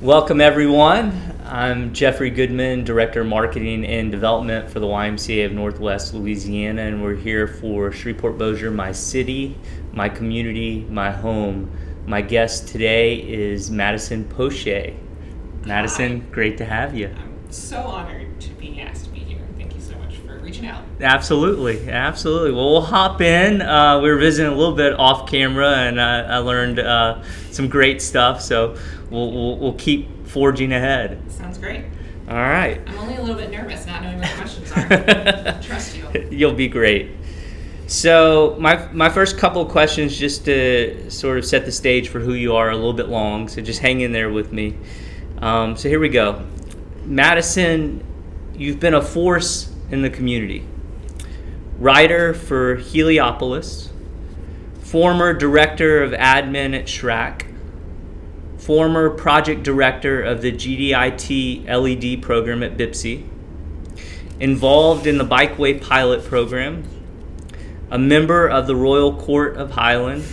Welcome, 0.00 0.40
everyone. 0.40 1.34
I'm 1.44 1.92
Jeffrey 1.92 2.30
Goodman, 2.30 2.84
Director 2.84 3.22
of 3.22 3.26
Marketing 3.26 3.84
and 3.84 4.12
Development 4.12 4.70
for 4.70 4.78
the 4.78 4.86
YMCA 4.86 5.46
of 5.46 5.52
Northwest 5.52 6.14
Louisiana, 6.14 6.82
and 6.82 7.02
we're 7.02 7.16
here 7.16 7.48
for 7.48 7.90
Shreveport 7.90 8.38
Bossier, 8.38 8.70
my 8.70 8.92
city, 8.92 9.56
my 9.92 10.08
community, 10.08 10.86
my 10.88 11.10
home. 11.10 11.76
My 12.06 12.20
guest 12.20 12.68
today 12.68 13.16
is 13.16 13.72
Madison 13.72 14.24
Poche. 14.24 14.94
Madison, 15.66 16.20
Hi. 16.20 16.26
great 16.30 16.58
to 16.58 16.64
have 16.64 16.94
you. 16.94 17.08
I'm 17.08 17.50
so 17.50 17.78
honored 17.80 18.40
to 18.40 18.50
be 18.50 18.80
asked 18.80 19.06
to 19.06 19.10
be 19.10 19.18
here. 19.18 19.40
Thank 19.56 19.74
you 19.74 19.80
so 19.80 19.98
much 19.98 20.14
for 20.18 20.38
reaching 20.38 20.66
out. 20.66 20.84
Absolutely, 21.00 21.90
absolutely. 21.90 22.52
Well, 22.52 22.70
we'll 22.70 22.82
hop 22.82 23.20
in. 23.20 23.62
Uh, 23.62 23.98
we 24.00 24.08
were 24.10 24.18
visiting 24.18 24.52
a 24.52 24.56
little 24.56 24.76
bit 24.76 24.92
off 24.92 25.28
camera, 25.28 25.70
and 25.70 26.00
I, 26.00 26.20
I 26.20 26.38
learned 26.38 26.78
uh, 26.78 27.22
some 27.58 27.68
great 27.68 28.00
stuff. 28.00 28.40
So 28.40 28.76
we'll, 29.10 29.32
we'll, 29.32 29.58
we'll 29.58 29.72
keep 29.74 30.28
forging 30.28 30.72
ahead. 30.72 31.20
Sounds 31.28 31.58
great. 31.58 31.86
All 32.28 32.36
right. 32.36 32.80
I'm 32.86 32.98
only 32.98 33.16
a 33.16 33.20
little 33.20 33.34
bit 33.34 33.50
nervous 33.50 33.84
not 33.84 34.00
knowing 34.00 34.20
what 34.20 34.28
the 34.28 34.36
questions 34.36 34.70
are. 34.70 35.62
Trust 35.62 35.96
you. 35.96 36.28
You'll 36.30 36.54
be 36.54 36.68
great. 36.68 37.10
So 37.88 38.54
my 38.60 38.86
my 38.92 39.08
first 39.08 39.38
couple 39.38 39.60
of 39.60 39.70
questions, 39.70 40.16
just 40.16 40.44
to 40.44 41.10
sort 41.10 41.38
of 41.38 41.44
set 41.44 41.64
the 41.64 41.72
stage 41.72 42.10
for 42.10 42.20
who 42.20 42.34
you 42.34 42.54
are, 42.54 42.70
a 42.70 42.76
little 42.76 42.92
bit 42.92 43.08
long. 43.08 43.48
So 43.48 43.60
just 43.60 43.80
hang 43.80 44.02
in 44.02 44.12
there 44.12 44.30
with 44.30 44.52
me. 44.52 44.76
Um, 45.38 45.76
so 45.76 45.88
here 45.88 45.98
we 45.98 46.10
go. 46.10 46.44
Madison, 47.06 48.04
you've 48.54 48.78
been 48.78 48.94
a 48.94 49.02
force 49.02 49.74
in 49.90 50.02
the 50.02 50.10
community. 50.10 50.64
Writer 51.78 52.34
for 52.34 52.76
Heliopolis, 52.76 53.87
former 54.88 55.34
director 55.34 56.02
of 56.02 56.12
admin 56.12 56.74
at 56.74 56.86
SRAC, 56.86 57.44
former 58.56 59.10
project 59.10 59.62
director 59.62 60.22
of 60.22 60.40
the 60.40 60.50
GDIT 60.50 61.66
LED 61.66 62.22
program 62.22 62.62
at 62.62 62.78
BPCC, 62.78 63.22
involved 64.40 65.06
in 65.06 65.18
the 65.18 65.26
Bikeway 65.26 65.82
pilot 65.82 66.24
program, 66.24 66.84
a 67.90 67.98
member 67.98 68.48
of 68.48 68.66
the 68.66 68.74
Royal 68.74 69.14
Court 69.14 69.58
of 69.58 69.72
Highland, 69.72 70.24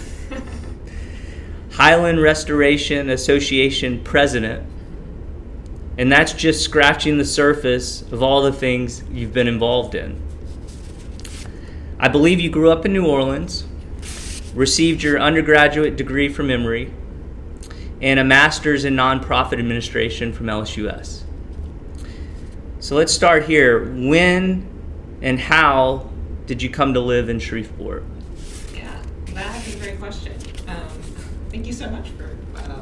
Highland 1.74 2.22
Restoration 2.22 3.10
Association 3.10 4.02
president, 4.06 4.66
and 5.98 6.10
that's 6.10 6.32
just 6.32 6.64
scratching 6.64 7.18
the 7.18 7.26
surface 7.26 8.04
of 8.04 8.24
all 8.24 8.42
the 8.42 8.54
things 8.54 9.04
you've 9.12 9.34
been 9.34 9.50
involved 9.50 9.96
in. 9.96 10.22
I 12.00 12.08
believe 12.08 12.40
you 12.40 12.50
grew 12.50 12.72
up 12.72 12.86
in 12.86 12.94
New 12.94 13.06
Orleans, 13.06 13.66
received 14.56 15.04
your 15.04 15.20
undergraduate 15.20 15.98
degree 15.98 16.30
from 16.30 16.50
Emory, 16.50 16.92
and 18.02 18.20
a 18.20 18.24
master's 18.24 18.86
in 18.86 18.96
nonprofit 18.96 19.60
administration 19.60 20.34
from 20.34 20.48
LSUS. 20.48 21.24
So 22.80 22.96
let's 22.96 23.14
start 23.14 23.46
here. 23.46 23.84
When 23.84 24.68
and 25.22 25.40
how 25.40 26.10
did 26.46 26.62
you 26.62 26.70
come 26.70 26.94
to 26.94 27.00
live 27.00 27.30
in 27.30 27.40
Shreveport? 27.40 28.04
Yeah, 28.74 29.02
that 29.34 29.68
is 29.68 29.76
a 29.76 29.80
great 29.80 30.00
question. 30.00 30.34
Um, 30.68 30.88
thank 31.50 31.66
you 31.66 31.74
so 31.74 31.90
much 31.90 32.10
for 32.10 32.38
uh, 32.56 32.82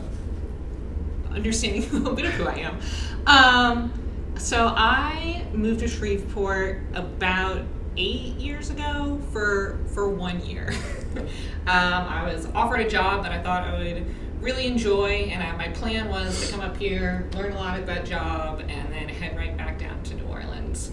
understanding 1.34 1.90
a 1.90 1.94
little 1.94 2.16
bit 2.16 2.26
of 2.26 2.34
who 2.34 2.48
I 2.48 2.56
am. 2.56 2.80
Um, 3.26 3.94
so 4.38 4.74
I 4.76 5.46
moved 5.54 5.80
to 5.82 5.88
Shreveport 5.88 6.82
about 6.94 7.62
eight 7.96 8.36
years 8.36 8.70
ago 8.70 9.22
for 9.32 9.80
for 9.94 10.10
one 10.10 10.46
year. 10.46 10.74
um, 11.18 11.28
I 11.68 12.32
was 12.34 12.48
offered 12.54 12.82
a 12.82 12.90
job 12.90 13.24
that 13.24 13.32
I 13.32 13.42
thought 13.42 13.64
I 13.64 13.78
would 13.78 14.06
really 14.42 14.68
enjoy, 14.68 15.30
and 15.32 15.42
I, 15.42 15.56
my 15.56 15.70
plan 15.70 16.10
was 16.10 16.46
to 16.46 16.52
come 16.52 16.62
up 16.62 16.76
here, 16.78 17.30
learn 17.34 17.54
a 17.54 17.56
lot 17.56 17.80
at 17.80 17.86
that 17.86 18.06
job, 18.06 18.62
and 18.68 18.92
then 18.94 19.08
head 19.08 19.38
right 19.38 19.56
back 19.58 19.80
down 19.80 20.04
to 20.04 20.16
New 20.16 20.26
Orleans. 20.26 20.92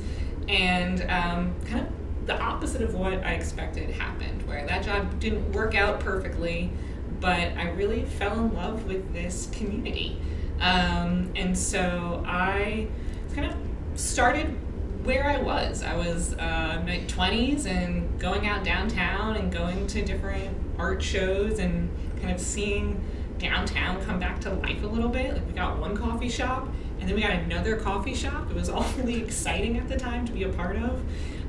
And 0.48 1.02
um, 1.10 1.54
kind 1.66 1.86
of 1.86 2.26
the 2.26 2.40
opposite 2.40 2.82
of 2.82 2.94
what 2.94 3.14
I 3.24 3.32
expected 3.32 3.90
happened, 3.90 4.46
where 4.46 4.64
that 4.66 4.84
job 4.84 5.18
didn't 5.18 5.52
work 5.52 5.74
out 5.74 6.00
perfectly, 6.00 6.70
but 7.18 7.56
I 7.56 7.70
really 7.70 8.04
fell 8.04 8.38
in 8.38 8.54
love 8.54 8.86
with 8.86 9.12
this 9.12 9.48
community. 9.52 10.20
Um, 10.60 11.32
and 11.34 11.56
so 11.56 12.22
I 12.26 12.86
kind 13.34 13.50
of 13.50 13.56
started 13.98 14.56
where 15.04 15.26
I 15.26 15.38
was. 15.38 15.82
I 15.82 15.96
was 15.96 16.34
uh, 16.34 16.82
my 16.86 17.00
20s 17.06 17.66
and 17.66 18.18
going 18.18 18.46
out 18.46 18.64
downtown 18.64 19.36
and 19.36 19.52
going 19.52 19.86
to 19.88 20.04
different 20.04 20.56
art 20.78 21.02
shows 21.02 21.58
and 21.58 21.90
kind 22.20 22.32
of 22.32 22.40
seeing 22.40 23.02
downtown 23.38 24.04
come 24.04 24.20
back 24.20 24.40
to 24.40 24.50
life 24.50 24.82
a 24.82 24.86
little 24.86 25.08
bit. 25.08 25.34
Like 25.34 25.46
we 25.46 25.52
got 25.52 25.78
one 25.78 25.96
coffee 25.96 26.28
shop 26.28 26.68
and 27.00 27.08
then 27.08 27.16
we 27.16 27.22
got 27.22 27.32
another 27.32 27.76
coffee 27.76 28.14
shop. 28.14 28.50
It 28.50 28.54
was 28.54 28.68
all 28.68 28.84
really 28.96 29.20
exciting 29.22 29.78
at 29.78 29.88
the 29.88 29.96
time 29.96 30.26
to 30.26 30.32
be 30.32 30.44
a 30.44 30.50
part 30.50 30.76
of. 30.76 31.02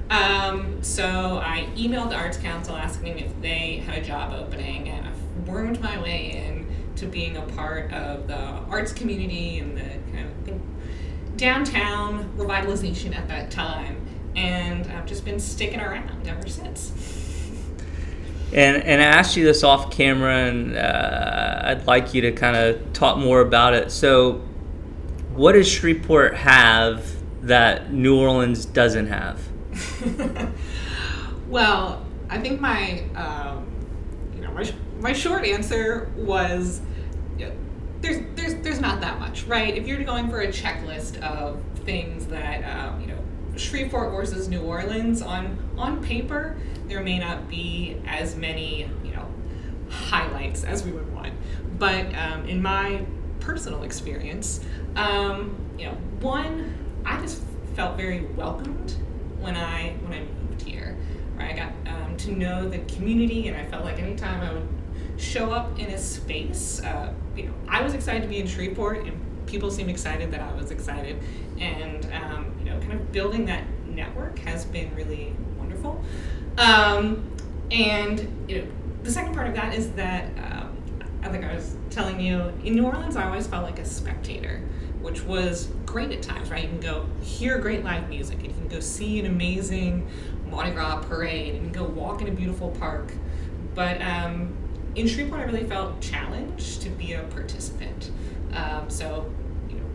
Um, 0.10 0.84
so 0.84 1.40
I 1.42 1.70
emailed 1.76 2.10
the 2.10 2.16
Arts 2.16 2.38
Council 2.38 2.76
asking 2.76 3.20
if 3.20 3.42
they 3.42 3.78
had 3.78 3.98
a 3.98 4.06
job 4.06 4.34
opening, 4.34 4.90
and 4.90 5.08
I 5.08 5.50
wormed 5.50 5.82
my 5.82 6.02
way 6.02 6.32
in 6.32 6.68
to 6.98 7.06
being 7.06 7.38
a 7.38 7.42
part 7.42 7.94
of 7.94 8.28
the 8.28 8.36
arts 8.36 8.92
community 8.92 9.60
and 9.60 9.78
the 9.78 10.12
kind 10.12 10.26
of 10.26 10.32
I 10.42 10.46
think, 10.46 10.62
downtown 11.42 12.32
revitalization 12.38 13.16
at 13.16 13.28
that 13.28 13.50
time. 13.50 14.06
And 14.36 14.86
I've 14.92 15.08
just 15.08 15.26
been 15.26 15.40
sticking 15.40 15.82
around 15.82 16.28
ever 16.28 16.48
since. 16.48 16.94
And 18.54 18.84
and 18.84 19.02
I 19.02 19.06
asked 19.06 19.36
you 19.36 19.44
this 19.44 19.64
off 19.64 19.92
camera, 19.92 20.36
and 20.36 20.78
uh, 20.78 21.62
I'd 21.64 21.88
like 21.88 22.14
you 22.14 22.22
to 22.22 22.32
kind 22.32 22.56
of 22.56 22.94
talk 22.94 23.18
more 23.18 23.42
about 23.42 23.74
it. 23.74 23.92
So, 23.92 24.42
what 25.34 25.54
does 25.54 25.68
Shreveport 25.70 26.36
have 26.36 27.06
that 27.42 27.92
New 27.92 28.20
Orleans 28.20 28.66
doesn't 28.66 29.08
have? 29.08 29.42
well, 31.48 32.06
I 32.30 32.40
think 32.40 32.60
my, 32.60 33.04
um, 33.16 33.66
you 34.36 34.42
know, 34.42 34.52
my, 34.52 34.70
my 35.00 35.14
short 35.14 35.46
answer 35.46 36.12
was 36.18 36.82
there's, 38.02 38.24
there's, 38.36 38.56
there's 38.56 38.80
not 38.80 39.02
that 39.02 39.20
much, 39.20 39.44
right? 39.44 39.76
If 39.76 39.88
you're 39.88 40.04
going 40.04 40.30
for 40.30 40.42
a 40.42 40.48
checklist 40.48 41.22
of 41.22 41.62
things 41.86 42.28
that, 42.28 42.64
um, 42.64 43.02
you 43.02 43.08
know, 43.08 43.18
Shreveport 43.56 44.12
versus 44.12 44.48
New 44.48 44.62
Orleans 44.62 45.22
on, 45.22 45.58
on 45.78 46.04
paper, 46.04 46.58
there 46.88 47.04
may 47.04 47.20
not 47.20 47.50
be 47.50 47.98
as 48.08 48.36
many, 48.36 48.90
you 49.04 49.12
know, 49.12 49.28
highlights 49.90 50.64
as 50.64 50.84
we 50.84 50.92
would 50.92 51.14
want. 51.14 51.34
But 51.78 52.14
um, 52.16 52.48
in 52.48 52.62
my 52.62 53.06
personal 53.40 53.84
experience, 53.84 54.62
um, 54.96 55.56
you 55.78 55.86
know, 55.86 55.94
one, 56.20 56.78
I 57.06 57.20
just 57.22 57.42
felt 57.76 57.98
very 57.98 58.26
welcomed 58.36 58.96
when 59.40 59.56
I 59.56 59.96
when 60.04 60.14
I 60.14 60.24
moved 60.48 60.62
here. 60.62 60.98
Right, 61.36 61.54
I 61.54 61.58
got 61.58 61.72
um, 61.88 62.18
to 62.18 62.32
know 62.32 62.70
the 62.70 62.80
community, 62.80 63.48
and 63.48 63.58
I 63.58 63.66
felt 63.66 63.84
like 63.84 64.00
anytime 64.00 64.42
I 64.42 64.54
would 64.54 64.68
show 65.18 65.52
up 65.52 65.80
in 65.80 65.88
a 65.88 65.98
space, 65.98 66.82
uh, 66.84 67.14
you 67.36 67.44
know, 67.44 67.54
I 67.68 67.82
was 67.82 67.94
excited 67.94 68.22
to 68.24 68.28
be 68.28 68.40
in 68.40 68.48
Shreveport, 68.48 69.06
and 69.06 69.46
people 69.46 69.72
seemed 69.72 69.90
excited 69.90 70.32
that 70.32 70.42
I 70.42 70.54
was 70.54 70.72
excited, 70.72 71.18
and 71.60 72.06
um, 72.14 72.54
you 72.60 72.66
know, 72.66 72.80
kind 72.80 72.94
of 72.94 73.12
building 73.12 73.46
that 73.46 73.64
network 73.88 74.40
has 74.40 74.66
been 74.66 74.94
really 74.96 75.34
wonderful. 75.58 76.04
Um, 76.58 77.30
and 77.72 78.46
you 78.48 78.62
know, 78.62 78.68
the 79.04 79.12
second 79.12 79.34
part 79.34 79.48
of 79.48 79.56
that 79.56 79.74
is 79.74 79.92
that, 79.94 80.26
um, 80.38 80.78
I 81.24 81.30
think 81.30 81.46
I 81.46 81.54
was 81.54 81.76
telling 81.90 82.20
you, 82.20 82.54
in 82.64 82.76
New 82.76 82.86
Orleans, 82.86 83.16
I 83.16 83.26
always 83.26 83.48
felt 83.48 83.64
like 83.64 83.80
a 83.80 83.86
spectator, 83.86 84.62
which 85.02 85.24
was 85.24 85.70
great 85.86 86.12
at 86.12 86.22
times, 86.22 86.50
right? 86.50 86.64
You 86.64 86.70
can 86.70 86.80
go 86.80 87.06
hear 87.22 87.58
great 87.60 87.84
live 87.84 88.10
music, 88.10 88.40
and 88.40 88.48
you 88.48 88.54
can 88.54 88.68
go 88.68 88.80
see 88.80 89.20
an 89.20 89.26
amazing 89.26 90.10
Mardi 90.50 90.72
Gras 90.72 91.04
parade, 91.04 91.56
and 91.56 91.74
go 91.74 91.84
walk 91.84 92.22
in 92.22 92.28
a 92.28 92.32
beautiful 92.32 92.72
park. 92.72 93.14
But 93.74 94.02
um, 94.02 94.56
in 94.96 95.08
Shreveport, 95.08 95.42
I 95.42 95.44
really 95.46 95.64
felt 95.64 96.02
challenged 96.02 96.82
to 96.82 96.90
be 96.90 97.14
a 97.14 97.24
participant. 97.24 98.12
Um, 98.54 98.90
so, 98.90 99.32
you 99.70 99.76
know, 99.76 99.86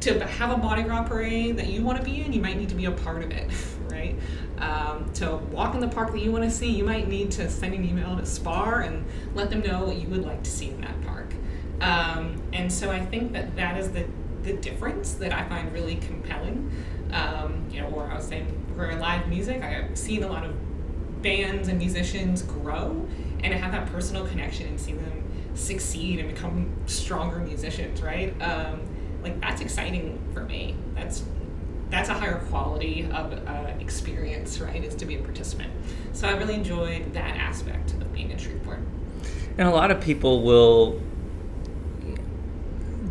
to 0.00 0.24
have 0.26 0.50
a 0.50 0.56
Mardi 0.56 0.82
Gras 0.82 1.02
parade 1.04 1.56
that 1.56 1.66
you 1.68 1.82
want 1.82 1.98
to 1.98 2.04
be 2.04 2.22
in, 2.22 2.32
you 2.32 2.40
might 2.40 2.56
need 2.56 2.68
to 2.68 2.74
be 2.74 2.84
a 2.84 2.92
part 2.92 3.22
of 3.22 3.30
it, 3.32 3.50
right? 3.90 4.16
Um, 4.58 5.10
to 5.14 5.36
walk 5.36 5.74
in 5.74 5.80
the 5.80 5.88
park 5.88 6.12
that 6.12 6.20
you 6.20 6.30
want 6.30 6.44
to 6.44 6.50
see, 6.50 6.70
you 6.70 6.84
might 6.84 7.08
need 7.08 7.30
to 7.32 7.50
send 7.50 7.74
an 7.74 7.84
email 7.84 8.16
to 8.16 8.24
SPAR 8.24 8.82
and 8.82 9.04
let 9.34 9.50
them 9.50 9.60
know 9.60 9.84
what 9.84 9.96
you 9.96 10.08
would 10.08 10.24
like 10.24 10.42
to 10.44 10.50
see 10.50 10.70
in 10.70 10.80
that 10.82 11.00
park. 11.02 11.34
Um, 11.80 12.40
and 12.52 12.72
so 12.72 12.90
I 12.90 13.04
think 13.04 13.32
that 13.32 13.54
that 13.56 13.78
is 13.78 13.90
the, 13.90 14.04
the 14.42 14.52
difference 14.54 15.14
that 15.14 15.32
I 15.32 15.48
find 15.48 15.72
really 15.72 15.96
compelling. 15.96 16.70
Um, 17.12 17.66
you 17.70 17.80
know, 17.80 17.88
or 17.88 18.04
I 18.04 18.16
was 18.16 18.26
saying 18.26 18.46
for 18.76 18.94
live 18.96 19.28
music, 19.28 19.62
I've 19.62 19.96
seen 19.96 20.22
a 20.22 20.28
lot 20.28 20.44
of 20.44 20.54
bands 21.22 21.68
and 21.68 21.78
musicians 21.78 22.42
grow 22.42 23.08
and 23.42 23.54
have 23.54 23.72
that 23.72 23.90
personal 23.92 24.26
connection 24.26 24.66
and 24.66 24.80
see 24.80 24.92
them 24.92 25.24
succeed 25.54 26.20
and 26.20 26.28
become 26.28 26.72
stronger 26.86 27.38
musicians, 27.38 28.02
right? 28.02 28.40
Um, 28.40 28.80
like 29.22 29.40
that's 29.40 29.60
exciting 29.60 30.18
for 30.32 30.44
me. 30.44 30.76
That's 30.94 31.24
that's 31.90 32.10
a 32.10 32.14
higher 32.14 32.38
quality 32.50 33.08
of 33.10 33.32
uh, 33.32 33.72
experience, 33.80 34.60
right? 34.60 34.84
Is 34.84 34.94
to 34.96 35.06
be 35.06 35.16
a 35.16 35.20
participant. 35.20 35.72
So 36.12 36.28
I 36.28 36.32
really 36.32 36.54
enjoyed 36.54 37.14
that 37.14 37.36
aspect 37.36 37.92
of 37.92 38.12
being 38.12 38.30
in 38.30 38.38
Shreveport. 38.38 38.80
And 39.56 39.66
a 39.66 39.70
lot 39.70 39.90
of 39.90 40.00
people 40.00 40.42
will 40.42 41.00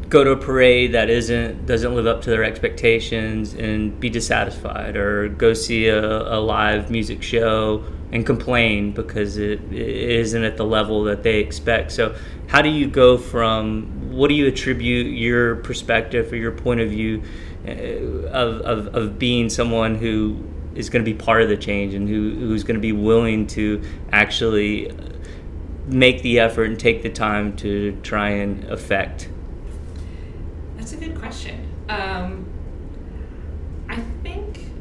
go 0.10 0.24
to 0.24 0.32
a 0.32 0.38
parade 0.38 0.94
that 0.94 1.10
isn't 1.10 1.66
doesn't 1.66 1.94
live 1.94 2.08
up 2.08 2.22
to 2.22 2.30
their 2.30 2.44
expectations 2.44 3.54
and 3.54 4.00
be 4.00 4.10
dissatisfied 4.10 4.96
or 4.96 5.28
go 5.28 5.54
see 5.54 5.88
a, 5.88 6.00
a 6.00 6.40
live 6.40 6.90
music 6.90 7.22
show 7.22 7.84
and 8.12 8.26
complain 8.26 8.94
because 8.94 9.38
it, 9.38 9.62
it 9.72 10.10
isn't 10.20 10.44
at 10.44 10.56
the 10.56 10.64
level 10.64 11.04
that 11.04 11.24
they 11.24 11.40
expect. 11.40 11.92
So 11.92 12.16
how 12.48 12.62
do 12.62 12.70
you 12.70 12.88
go 12.88 13.18
from 13.18 14.12
what 14.12 14.30
do 14.30 14.34
you 14.34 14.48
attribute 14.48 15.18
your 15.18 15.58
perspective 15.58 16.32
or 16.32 16.38
your 16.38 16.54
point 16.54 16.80
of 16.80 16.90
view 16.90 17.22
uh, 17.68 17.72
of, 17.72 18.62
of, 18.62 18.96
of 18.96 19.20
being 19.20 19.50
someone 19.50 19.96
who 19.96 20.42
is 20.74 20.90
going 20.90 21.04
to 21.04 21.12
be 21.12 21.18
part 21.18 21.42
of 21.42 21.50
the 21.50 21.58
change 21.58 21.94
and 21.94 22.08
who, 22.08 22.36
who's 22.36 22.64
going 22.64 22.76
to 22.76 22.82
be 22.82 22.94
willing 22.94 23.46
to 23.48 23.82
actually 24.12 24.92
make 25.86 26.22
the 26.22 26.40
effort 26.40 26.66
and 26.66 26.80
take 26.80 27.04
the 27.04 27.10
time 27.10 27.56
to 27.58 27.98
try 28.04 28.30
and 28.30 28.64
affect 28.66 29.30
that's 30.88 31.04
a 31.04 31.06
good 31.06 31.20
question. 31.20 31.70
Um, 31.90 32.46
I 33.90 33.98
think 34.24 34.72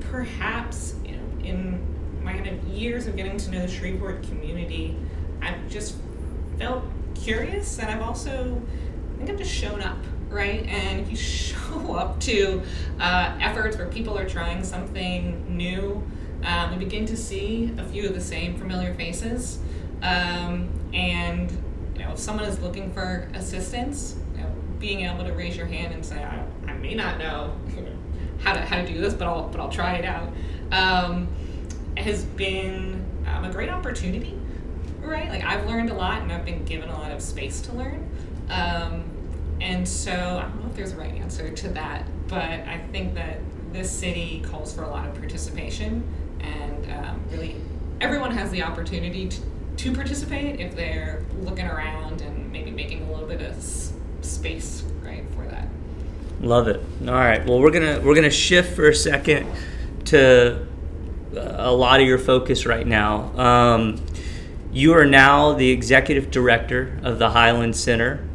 perhaps 0.00 0.94
you 1.04 1.12
know, 1.12 1.44
in 1.44 2.24
my 2.24 2.32
kind 2.32 2.46
of 2.46 2.64
years 2.68 3.06
of 3.06 3.16
getting 3.16 3.36
to 3.36 3.50
know 3.50 3.60
the 3.60 3.68
Shreveport 3.68 4.22
community, 4.22 4.96
I've 5.42 5.68
just 5.68 5.96
felt 6.58 6.84
curious, 7.14 7.78
and 7.78 7.90
I've 7.90 8.00
also 8.00 8.62
I 9.12 9.18
think 9.18 9.28
I've 9.28 9.36
just 9.36 9.52
shown 9.52 9.82
up, 9.82 9.98
right? 10.30 10.64
And 10.64 11.00
if 11.00 11.10
you 11.10 11.16
show 11.18 11.92
up 11.92 12.18
to 12.20 12.62
uh, 12.98 13.36
efforts 13.42 13.76
where 13.76 13.88
people 13.88 14.16
are 14.16 14.26
trying 14.26 14.64
something 14.64 15.54
new, 15.54 16.02
um, 16.44 16.70
we 16.70 16.82
begin 16.82 17.04
to 17.04 17.16
see 17.18 17.74
a 17.76 17.84
few 17.84 18.08
of 18.08 18.14
the 18.14 18.22
same 18.22 18.56
familiar 18.56 18.94
faces. 18.94 19.58
Um, 20.00 20.70
and 20.94 21.50
you 21.94 22.06
know, 22.06 22.12
if 22.12 22.18
someone 22.18 22.46
is 22.46 22.58
looking 22.60 22.90
for 22.94 23.28
assistance, 23.34 24.16
being 24.80 25.02
able 25.02 25.24
to 25.24 25.32
raise 25.32 25.56
your 25.56 25.66
hand 25.66 25.94
and 25.94 26.04
say, 26.04 26.24
I, 26.24 26.44
I 26.66 26.74
may 26.74 26.94
not 26.94 27.18
know 27.18 27.54
how 28.40 28.54
to, 28.54 28.60
how 28.60 28.80
to 28.80 28.86
do 28.86 29.00
this, 29.00 29.14
but 29.14 29.28
I'll, 29.28 29.48
but 29.48 29.60
I'll 29.60 29.70
try 29.70 29.94
it 29.94 30.04
out, 30.04 30.32
um, 30.72 31.28
has 31.96 32.24
been 32.24 33.04
um, 33.26 33.44
a 33.44 33.52
great 33.52 33.68
opportunity, 33.68 34.36
right? 35.00 35.28
Like 35.28 35.44
I've 35.44 35.66
learned 35.66 35.90
a 35.90 35.94
lot 35.94 36.22
and 36.22 36.32
I've 36.32 36.44
been 36.44 36.64
given 36.64 36.88
a 36.88 36.98
lot 36.98 37.12
of 37.12 37.20
space 37.20 37.60
to 37.62 37.72
learn. 37.74 38.10
Um, 38.48 39.04
and 39.60 39.86
so 39.86 40.12
I 40.12 40.42
don't 40.42 40.62
know 40.62 40.70
if 40.70 40.74
there's 40.74 40.92
a 40.92 40.96
right 40.96 41.14
answer 41.14 41.50
to 41.50 41.68
that, 41.68 42.06
but 42.28 42.42
I 42.42 42.82
think 42.90 43.14
that 43.14 43.38
this 43.72 43.90
city 43.90 44.42
calls 44.44 44.74
for 44.74 44.82
a 44.82 44.88
lot 44.88 45.06
of 45.06 45.14
participation 45.14 46.02
and 46.40 46.90
um, 46.92 47.20
really 47.30 47.56
everyone 48.00 48.30
has 48.30 48.50
the 48.50 48.62
opportunity 48.62 49.28
to, 49.28 49.40
to 49.76 49.92
participate 49.92 50.58
if 50.58 50.74
they're 50.74 51.24
looking 51.40 51.66
around 51.66 52.22
and 52.22 52.50
maybe 52.50 52.70
making 52.70 53.02
a 53.02 53.12
little 53.12 53.28
bit 53.28 53.42
of 53.42 53.62
space 54.24 54.82
right 55.02 55.24
for 55.34 55.46
that. 55.46 55.68
Love 56.40 56.68
it. 56.68 56.82
All 57.02 57.14
right. 57.14 57.44
Well, 57.46 57.60
we're 57.60 57.70
gonna 57.70 58.00
we're 58.00 58.14
gonna 58.14 58.30
shift 58.30 58.74
for 58.74 58.88
a 58.88 58.94
second 58.94 59.46
to 60.06 60.66
a 61.36 61.72
lot 61.72 62.00
of 62.00 62.06
your 62.06 62.18
focus 62.18 62.66
right 62.66 62.86
now. 62.86 63.36
Um, 63.38 64.04
you 64.72 64.94
are 64.94 65.04
now 65.04 65.52
the 65.52 65.70
executive 65.70 66.30
director 66.30 66.98
of 67.02 67.18
the 67.18 67.30
Highland 67.30 67.76
Center. 67.76 68.26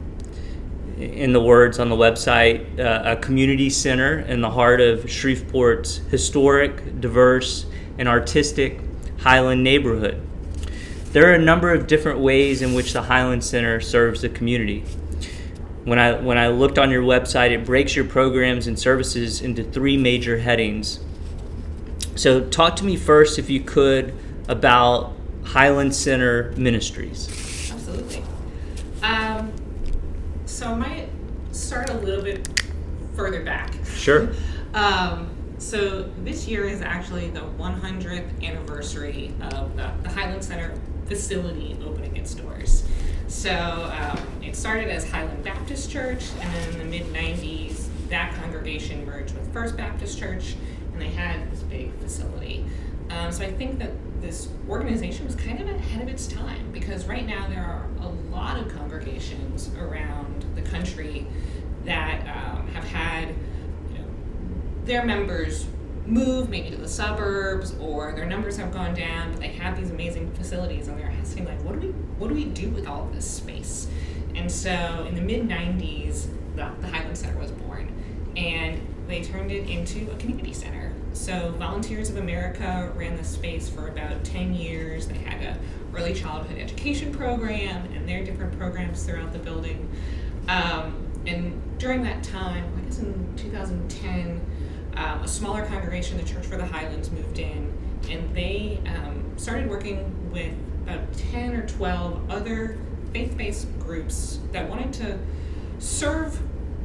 In 0.98 1.34
the 1.34 1.42
words 1.42 1.78
on 1.78 1.90
the 1.90 1.96
website, 1.96 2.80
uh, 2.80 3.12
a 3.12 3.16
community 3.18 3.70
center 3.70 4.20
in 4.20 4.40
the 4.40 4.52
heart 4.52 4.80
of 4.80 5.02
Shreveport's 5.02 5.98
historic, 6.10 7.02
diverse, 7.02 7.66
and 7.98 8.08
artistic 8.08 8.80
Highland 9.20 9.62
neighborhood. 9.62 10.26
There 11.12 11.30
are 11.30 11.34
a 11.34 11.42
number 11.42 11.74
of 11.74 11.88
different 11.88 12.20
ways 12.20 12.62
in 12.62 12.74
which 12.74 12.94
the 12.94 13.04
Highland 13.04 13.44
Center 13.44 13.82
serves 13.82 14.22
the 14.22 14.30
community 14.30 14.86
when 15.86 16.00
I 16.00 16.20
when 16.20 16.38
I 16.38 16.50
looked 16.50 16.78
on 16.78 16.90
your 16.92 17.04
website, 17.04 17.52
it 17.52 17.64
breaks 17.64 17.96
your 17.96 18.06
programs 18.06 18.68
and 18.68 18.78
services 18.78 19.42
into 19.42 19.64
three 19.64 19.98
major 19.98 20.40
headings. 20.40 21.00
So, 22.16 22.42
talk 22.42 22.76
to 22.78 22.86
me 22.86 22.96
first, 22.96 23.38
if 23.38 23.50
you 23.50 23.62
could, 23.62 24.14
about 24.48 25.14
Highland 25.44 25.94
Center 25.94 26.54
Ministries. 26.58 27.72
Absolutely. 27.72 28.24
Um, 29.04 29.52
so, 30.46 30.68
I 30.68 30.76
might 30.76 31.10
start 31.52 31.90
a 31.90 31.98
little 31.98 32.24
bit 32.24 32.48
further 33.16 33.44
back. 33.44 33.74
Sure. 33.94 34.34
um, 34.74 35.30
so, 35.58 36.04
this 36.24 36.48
year 36.48 36.64
is 36.64 36.82
actually 36.82 37.30
the 37.30 37.42
100th 37.42 38.44
anniversary 38.44 39.34
of 39.52 39.76
the, 39.76 39.92
the 40.02 40.10
Highland 40.10 40.44
Center 40.44 40.74
facility 41.08 41.78
opening 41.86 42.16
its 42.18 42.34
doors. 42.34 42.88
So 43.36 43.52
um, 43.52 44.18
it 44.42 44.56
started 44.56 44.88
as 44.88 45.08
Highland 45.08 45.44
Baptist 45.44 45.92
Church, 45.92 46.24
and 46.40 46.54
then 46.54 46.70
in 46.70 46.78
the 46.80 46.86
mid 46.86 47.14
90s, 47.14 47.88
that 48.10 48.34
congregation 48.36 49.06
merged 49.06 49.36
with 49.36 49.52
First 49.54 49.76
Baptist 49.76 50.18
Church, 50.18 50.56
and 50.94 51.02
they 51.02 51.10
had 51.10 51.52
this 51.52 51.62
big 51.62 51.94
facility. 52.00 52.66
Um, 53.10 53.34
so 53.34 53.44
I 53.44 53.52
think 53.52 53.78
that 53.80 53.92
this 54.22 54.48
organization 54.70 55.26
was 55.26 55.36
kind 55.36 55.60
of 55.60 55.68
ahead 55.68 56.02
of 56.02 56.08
its 56.08 56.28
time 56.28 56.72
because 56.72 57.06
right 57.06 57.28
now 57.28 57.48
there 57.50 57.64
are 57.64 57.88
a 58.04 58.10
lot 58.34 58.58
of 58.58 58.74
congregations 58.74 59.70
around 59.78 60.46
the 60.56 60.62
country 60.62 61.28
that 61.84 62.22
um, 62.22 62.68
have 62.70 62.86
had 62.86 63.28
you 63.92 63.98
know, 63.98 64.06
their 64.86 65.06
members 65.06 65.68
move 66.06 66.50
maybe 66.50 66.70
to 66.70 66.78
the 66.78 66.88
suburbs 66.88 67.76
or 67.80 68.14
their 68.14 68.26
numbers 68.26 68.58
have 68.58 68.72
gone 68.72 68.94
down, 68.94 69.32
but 69.32 69.40
they 69.40 69.50
have 69.50 69.78
these 69.78 69.90
amazing 69.90 70.32
facilities 70.34 70.88
and 70.88 71.00
they're 71.00 71.14
asking 71.20 71.46
like, 71.46 71.62
what 71.64 71.80
do 71.80 71.88
we 71.88 71.94
what 72.18 72.30
do 72.30 72.36
we 72.36 72.46
do 72.46 72.70
with 72.70 72.88
all 72.88 73.04
of 73.04 73.14
this 73.14 73.30
space? 73.30 73.88
And 74.36 74.52
so 74.52 75.06
in 75.08 75.16
the 75.16 75.22
mid 75.22 75.48
'90s, 75.48 76.28
the, 76.56 76.70
the 76.82 76.88
Highland 76.88 77.18
Center 77.18 77.40
was 77.40 77.52
born, 77.52 77.92
and 78.36 78.80
they 79.08 79.24
turned 79.24 79.52
it 79.52 79.70
into 79.70 80.12
a 80.12 80.16
community 80.18 80.54
center. 80.54 80.94
So 81.14 81.52
Volunteers 81.52 82.10
of 82.10 82.18
America 82.18 82.92
ran 82.96 83.16
the 83.16 83.24
space 83.24 83.70
for 83.70 83.88
about 83.88 84.24
10 84.24 84.54
years. 84.54 85.08
They 85.08 85.18
had 85.18 85.42
a 85.42 85.58
early 85.96 86.14
childhood 86.14 86.58
education 86.58 87.14
program 87.14 87.86
and 87.94 88.08
their 88.08 88.24
different 88.24 88.58
programs 88.58 89.04
throughout 89.04 89.32
the 89.32 89.40
building. 89.40 89.90
Um, 90.48 91.08
and 91.26 91.80
during 91.80 92.04
that 92.04 92.24
time, 92.24 92.66
I 92.78 92.82
guess 92.82 93.00
in 93.00 93.34
2010, 93.38 94.42
um, 94.96 95.22
a 95.24 95.28
smaller 95.28 95.66
congregation, 95.66 96.18
the 96.18 96.24
Church 96.24 96.46
for 96.46 96.58
the 96.58 96.66
Highlands, 96.66 97.12
moved 97.12 97.40
in, 97.40 97.72
and 98.10 98.36
they 98.36 98.80
um, 98.86 99.24
started 99.38 99.70
working 99.70 100.32
with 100.32 100.54
about 100.84 101.12
10 101.32 101.56
or 101.56 101.68
12 101.68 102.30
other 102.30 102.78
faith 103.12 103.36
based 103.38 103.68
groups 103.80 104.40
that 104.52 104.70
wanted 104.70 104.94
to 104.94 105.18
serve 105.80 106.40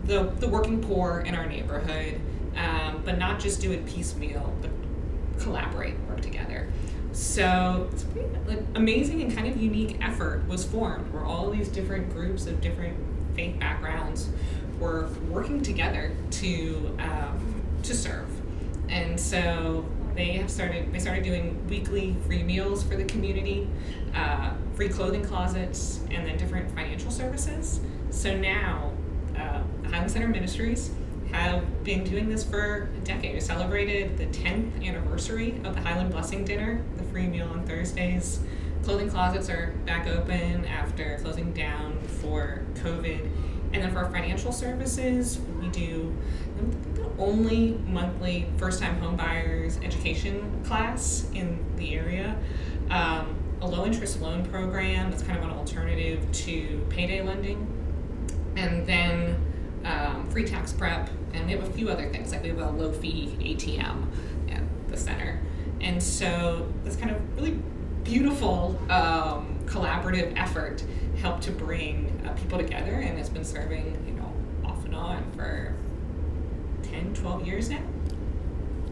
the, 0.04 0.24
the 0.38 0.48
working 0.48 0.80
poor 0.82 1.20
in 1.20 1.34
our 1.34 1.46
neighborhood, 1.46 2.20
um, 2.56 3.02
but 3.04 3.18
not 3.18 3.38
just 3.38 3.60
do 3.60 3.72
it 3.72 3.86
piecemeal, 3.86 4.54
but 4.60 4.70
collaborate 5.40 5.98
work 6.08 6.20
together. 6.20 6.68
So 7.12 7.88
it's 7.92 8.04
pretty 8.04 8.28
like, 8.46 8.62
amazing 8.74 9.22
and 9.22 9.34
kind 9.34 9.48
of 9.48 9.60
unique 9.60 9.98
effort 10.00 10.46
was 10.48 10.64
formed 10.64 11.12
where 11.12 11.24
all 11.24 11.50
these 11.50 11.68
different 11.68 12.12
groups 12.12 12.46
of 12.46 12.60
different 12.60 12.96
faith 13.34 13.58
backgrounds 13.58 14.28
were 14.78 15.08
working 15.28 15.60
together 15.62 16.12
to 16.30 16.96
um, 16.98 17.62
to 17.82 17.94
serve. 17.94 18.28
And 18.88 19.18
so 19.18 19.84
they 20.14 20.32
have 20.32 20.50
started 20.50 20.92
they 20.92 20.98
started 20.98 21.24
doing 21.24 21.66
weekly 21.68 22.16
free 22.26 22.42
meals 22.42 22.82
for 22.82 22.96
the 22.96 23.04
community, 23.04 23.68
uh, 24.14 24.52
free 24.74 24.88
clothing 24.88 25.24
closets, 25.24 26.00
and 26.10 26.26
then 26.26 26.36
different 26.36 26.74
financial 26.74 27.10
services. 27.10 27.80
So 28.10 28.36
now, 28.36 28.92
uh, 29.36 29.62
Highland 29.88 30.10
Center 30.10 30.28
Ministries 30.28 30.90
have 31.32 31.84
been 31.84 32.02
doing 32.02 32.28
this 32.28 32.42
for 32.42 32.90
a 32.96 33.00
decade. 33.04 33.34
We 33.34 33.40
celebrated 33.40 34.18
the 34.18 34.26
10th 34.26 34.84
anniversary 34.84 35.60
of 35.64 35.74
the 35.74 35.80
Highland 35.80 36.10
Blessing 36.10 36.44
Dinner, 36.44 36.82
the 36.96 37.04
free 37.04 37.28
meal 37.28 37.48
on 37.48 37.64
Thursdays. 37.66 38.40
Clothing 38.82 39.10
closets 39.10 39.48
are 39.48 39.74
back 39.86 40.08
open 40.08 40.64
after 40.64 41.18
closing 41.22 41.52
down 41.52 41.98
for 42.20 42.62
COVID. 42.76 43.28
And 43.72 43.82
then 43.82 43.92
for 43.92 44.00
our 44.00 44.10
financial 44.10 44.50
services, 44.50 45.38
we 45.60 45.68
do 45.68 46.16
only 47.18 47.78
monthly 47.86 48.46
first 48.56 48.80
time 48.80 49.00
homebuyers 49.00 49.82
education 49.84 50.62
class 50.64 51.28
in 51.34 51.64
the 51.76 51.94
area. 51.94 52.36
Um, 52.90 53.36
a 53.60 53.66
low 53.66 53.84
interest 53.84 54.20
loan 54.20 54.44
program 54.46 55.10
that's 55.10 55.22
kind 55.22 55.38
of 55.38 55.44
an 55.44 55.50
alternative 55.50 56.30
to 56.32 56.86
payday 56.88 57.22
lending. 57.22 57.66
And 58.56 58.86
then 58.86 59.36
um, 59.84 60.28
free 60.30 60.44
tax 60.44 60.72
prep. 60.72 61.10
And 61.34 61.46
we 61.46 61.52
have 61.52 61.62
a 61.62 61.72
few 61.72 61.88
other 61.88 62.08
things, 62.08 62.32
like 62.32 62.42
we 62.42 62.48
have 62.48 62.58
a 62.58 62.70
low 62.70 62.92
fee 62.92 63.36
ATM 63.40 64.06
at 64.50 64.62
the 64.88 64.96
center. 64.96 65.40
And 65.80 66.02
so 66.02 66.70
this 66.84 66.96
kind 66.96 67.10
of 67.10 67.36
really 67.36 67.58
beautiful 68.04 68.80
um, 68.90 69.58
collaborative 69.66 70.32
effort 70.36 70.82
helped 71.20 71.42
to 71.44 71.50
bring 71.50 72.22
uh, 72.26 72.32
people 72.32 72.58
together 72.58 72.92
and 72.92 73.18
has 73.18 73.28
been 73.28 73.44
serving, 73.44 74.02
you 74.06 74.14
know, 74.14 74.32
off 74.64 74.84
and 74.84 74.94
on 74.94 75.30
for 75.32 75.74
10, 77.00 77.14
12 77.14 77.46
years 77.46 77.70
now. 77.70 77.82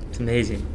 It's 0.08 0.18
amazing. 0.18 0.66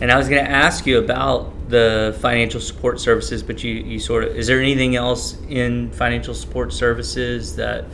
And 0.00 0.10
I 0.10 0.16
was 0.16 0.28
going 0.28 0.44
to 0.44 0.50
ask 0.50 0.86
you 0.86 0.98
about 0.98 1.52
the 1.68 2.16
financial 2.20 2.60
support 2.60 3.00
services, 3.00 3.42
but 3.42 3.62
you, 3.62 3.74
you 3.74 3.98
sort 3.98 4.24
of, 4.24 4.36
is 4.36 4.46
there 4.46 4.60
anything 4.60 4.96
else 4.96 5.38
in 5.48 5.90
financial 5.92 6.34
support 6.34 6.72
services 6.72 7.56
that 7.56 7.84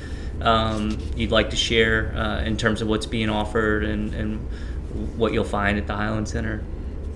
um, 0.41 0.99
you'd 1.17 1.31
like 1.31 1.51
to 1.51 1.57
share 1.57 2.15
uh, 2.17 2.43
in 2.43 2.57
terms 2.57 2.81
of 2.81 2.89
what's 2.89 3.07
being 3.07 3.29
offered 3.29 3.85
and, 3.85 4.15
and 4.15 4.39
what 5.17 5.33
you'll 5.33 5.45
find 5.45 5.79
at 5.79 5.87
the 5.87 5.95
Highland 5.95 6.29
Center? 6.29 6.63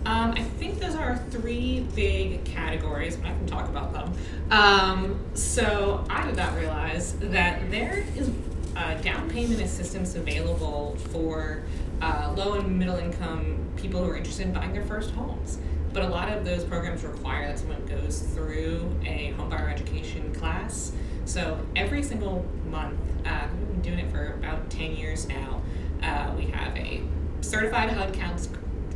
Um, 0.04 0.32
I 0.32 0.42
think 0.42 0.80
those 0.80 0.97
are 0.97 1.16
three 1.30 1.87
big 1.94 2.44
categories, 2.44 3.16
but 3.16 3.26
I 3.26 3.30
can 3.30 3.47
talk 3.47 3.68
about 3.68 3.92
them. 3.92 4.12
Um, 4.50 5.21
so 5.35 6.04
I 6.11 6.26
did 6.26 6.37
not 6.37 6.56
realize 6.56 7.14
that 7.21 7.71
there 7.71 8.04
is 8.16 8.30
uh, 8.76 8.94
down 8.94 9.28
payment 9.30 9.60
assistance 9.60 10.14
available 10.14 10.96
for 11.10 11.62
uh, 12.00 12.32
low 12.36 12.54
and 12.54 12.78
middle 12.78 12.96
income 12.96 13.58
people 13.76 14.04
who 14.04 14.10
are 14.10 14.16
interested 14.16 14.46
in 14.46 14.52
buying 14.52 14.72
their 14.72 14.84
first 14.84 15.10
homes. 15.12 15.58
But 15.92 16.04
a 16.04 16.08
lot 16.08 16.30
of 16.30 16.44
those 16.44 16.64
programs 16.64 17.04
require 17.04 17.48
that 17.48 17.58
someone 17.58 17.84
goes 17.86 18.20
through 18.20 18.90
a 19.04 19.34
homebuyer 19.36 19.70
education 19.70 20.34
class. 20.34 20.92
So 21.26 21.58
every 21.76 22.02
single 22.02 22.46
month, 22.70 22.98
uh, 23.26 23.46
we've 23.58 23.68
been 23.68 23.82
doing 23.82 23.98
it 23.98 24.10
for 24.10 24.34
about 24.34 24.70
10 24.70 24.96
years 24.96 25.28
now, 25.28 25.62
uh, 26.02 26.32
we 26.36 26.46
have 26.46 26.76
a 26.76 27.02
certified 27.42 27.90
HUD 27.90 28.14
couns- 28.14 28.48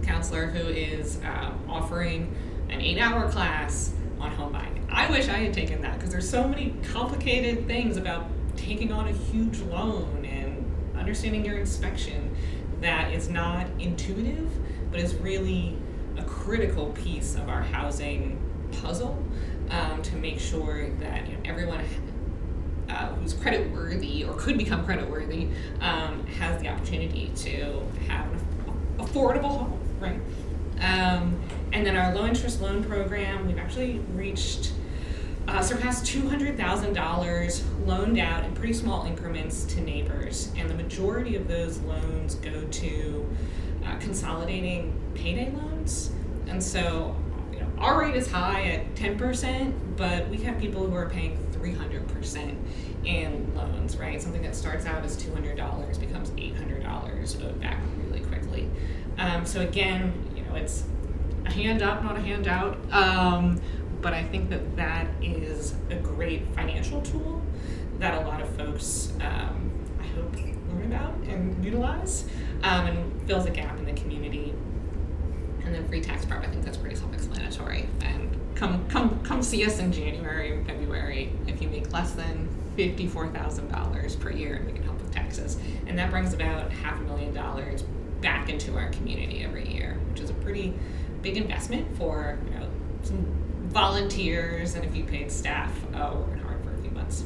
counselor 0.02 0.46
who 0.46 0.68
is 0.68 1.20
uh, 1.24 1.52
offering 1.68 2.34
an 2.70 2.80
eight 2.80 2.98
hour 2.98 3.30
class 3.30 3.92
on 4.18 4.30
home 4.30 4.52
buying. 4.52 4.86
I 4.90 5.10
wish 5.10 5.28
I 5.28 5.38
had 5.38 5.52
taken 5.52 5.82
that 5.82 5.94
because 5.94 6.10
there's 6.10 6.28
so 6.28 6.48
many 6.48 6.74
complicated 6.92 7.66
things 7.66 7.96
about 7.96 8.26
taking 8.56 8.92
on 8.92 9.08
a 9.08 9.12
huge 9.12 9.60
loan 9.60 10.24
and 10.24 10.64
understanding 10.96 11.44
your 11.44 11.56
inspection 11.56 12.34
that 12.80 13.12
is 13.12 13.28
not 13.28 13.66
intuitive, 13.78 14.50
but 14.90 15.00
is 15.00 15.14
really 15.16 15.76
a 16.16 16.22
critical 16.24 16.86
piece 16.90 17.34
of 17.34 17.48
our 17.48 17.62
housing 17.62 18.38
puzzle 18.82 19.22
um, 19.70 20.02
to 20.02 20.16
make 20.16 20.38
sure 20.38 20.90
that 20.96 21.26
you 21.26 21.34
know, 21.34 21.40
everyone 21.44 21.80
uh, 22.88 23.08
who's 23.14 23.32
credit 23.32 23.70
worthy 23.72 24.24
or 24.24 24.34
could 24.34 24.56
become 24.56 24.84
credit 24.84 25.08
worthy 25.08 25.48
um, 25.80 26.24
has 26.26 26.60
the 26.62 26.68
opportunity 26.68 27.32
to 27.34 27.82
have 28.08 28.30
an 28.32 28.40
affordable 28.98 29.58
home, 29.58 29.80
right? 30.00 30.20
Um, 30.80 31.40
and 31.72 31.86
then 31.86 31.96
our 31.96 32.14
low 32.14 32.26
interest 32.26 32.60
loan 32.60 32.84
program, 32.84 33.46
we've 33.46 33.58
actually 33.58 33.98
reached 34.14 34.72
uh, 35.48 35.62
surpassed 35.62 36.04
$200,000 36.04 37.62
loaned 37.86 38.18
out 38.18 38.44
in 38.44 38.54
pretty 38.54 38.72
small 38.72 39.06
increments 39.06 39.64
to 39.64 39.80
neighbors, 39.80 40.52
and 40.56 40.68
the 40.68 40.74
majority 40.74 41.36
of 41.36 41.48
those 41.48 41.78
loans 41.80 42.34
go 42.36 42.62
to 42.62 43.36
uh, 43.84 43.96
consolidating 43.98 44.98
payday 45.14 45.50
loans. 45.52 46.10
And 46.46 46.62
so, 46.62 47.16
you 47.52 47.60
know, 47.60 47.68
our 47.78 48.00
rate 48.00 48.16
is 48.16 48.30
high 48.30 48.64
at 48.70 48.94
10%, 48.94 49.96
but 49.96 50.28
we 50.28 50.38
have 50.38 50.58
people 50.58 50.86
who 50.86 50.94
are 50.94 51.08
paying 51.08 51.38
300% 51.52 52.56
in 53.04 53.54
loans, 53.54 53.96
right? 53.96 54.20
Something 54.20 54.42
that 54.42 54.56
starts 54.56 54.84
out 54.86 55.04
as 55.04 55.16
$200 55.16 56.00
becomes 56.00 56.30
$800 56.30 57.44
owed 57.44 57.60
back 57.60 57.80
really 58.04 58.20
quickly. 58.20 58.68
Um, 59.18 59.46
so 59.46 59.60
again, 59.60 60.12
you 60.36 60.42
know, 60.42 60.56
it's 60.56 60.84
a 61.44 61.52
hand 61.52 61.82
up, 61.82 62.02
not 62.02 62.16
a 62.16 62.20
handout. 62.20 62.78
Um, 62.92 63.60
but 64.00 64.12
I 64.12 64.22
think 64.22 64.50
that 64.50 64.76
that 64.76 65.08
is 65.22 65.74
a 65.90 65.96
great 65.96 66.46
financial 66.54 67.00
tool 67.02 67.35
that 67.98 68.14
a 68.14 68.26
lot 68.26 68.40
of 68.40 68.48
folks, 68.56 69.12
um, 69.20 69.70
I 70.00 70.06
hope, 70.08 70.34
learn 70.34 70.84
about 70.86 71.14
and 71.28 71.64
utilize, 71.64 72.24
um, 72.62 72.86
and 72.86 73.22
fills 73.26 73.46
a 73.46 73.50
gap 73.50 73.78
in 73.78 73.84
the 73.84 73.92
community. 73.92 74.54
And 75.64 75.74
then 75.74 75.86
free 75.88 76.00
tax 76.00 76.24
prep, 76.24 76.42
I 76.42 76.46
think 76.46 76.64
that's 76.64 76.76
pretty 76.76 76.94
self-explanatory. 76.94 77.88
And 78.02 78.38
come, 78.54 78.86
come, 78.88 79.20
come 79.24 79.42
see 79.42 79.64
us 79.64 79.78
in 79.78 79.92
January 79.92 80.52
and 80.54 80.66
February 80.66 81.32
if 81.46 81.60
you 81.60 81.68
make 81.68 81.92
less 81.92 82.12
than 82.12 82.48
fifty-four 82.76 83.28
thousand 83.28 83.68
dollars 83.72 84.14
per 84.16 84.30
year, 84.30 84.56
and 84.56 84.66
we 84.66 84.72
can 84.72 84.82
help 84.82 85.00
with 85.00 85.12
taxes. 85.12 85.58
And 85.86 85.98
that 85.98 86.10
brings 86.10 86.34
about 86.34 86.70
half 86.70 87.00
a 87.00 87.04
million 87.04 87.32
dollars 87.32 87.82
back 88.20 88.48
into 88.48 88.76
our 88.76 88.90
community 88.90 89.42
every 89.42 89.66
year, 89.68 89.98
which 90.10 90.20
is 90.20 90.30
a 90.30 90.34
pretty 90.34 90.74
big 91.22 91.36
investment 91.36 91.96
for 91.96 92.38
you 92.44 92.58
know 92.58 92.68
some 93.02 93.26
volunteers 93.68 94.74
and 94.74 94.84
a 94.84 94.88
few 94.90 95.04
paid 95.04 95.32
staff 95.32 95.72
uh, 95.94 96.12
working 96.14 96.38
hard 96.38 96.62
for 96.62 96.72
a 96.72 96.78
few 96.78 96.90
months. 96.90 97.24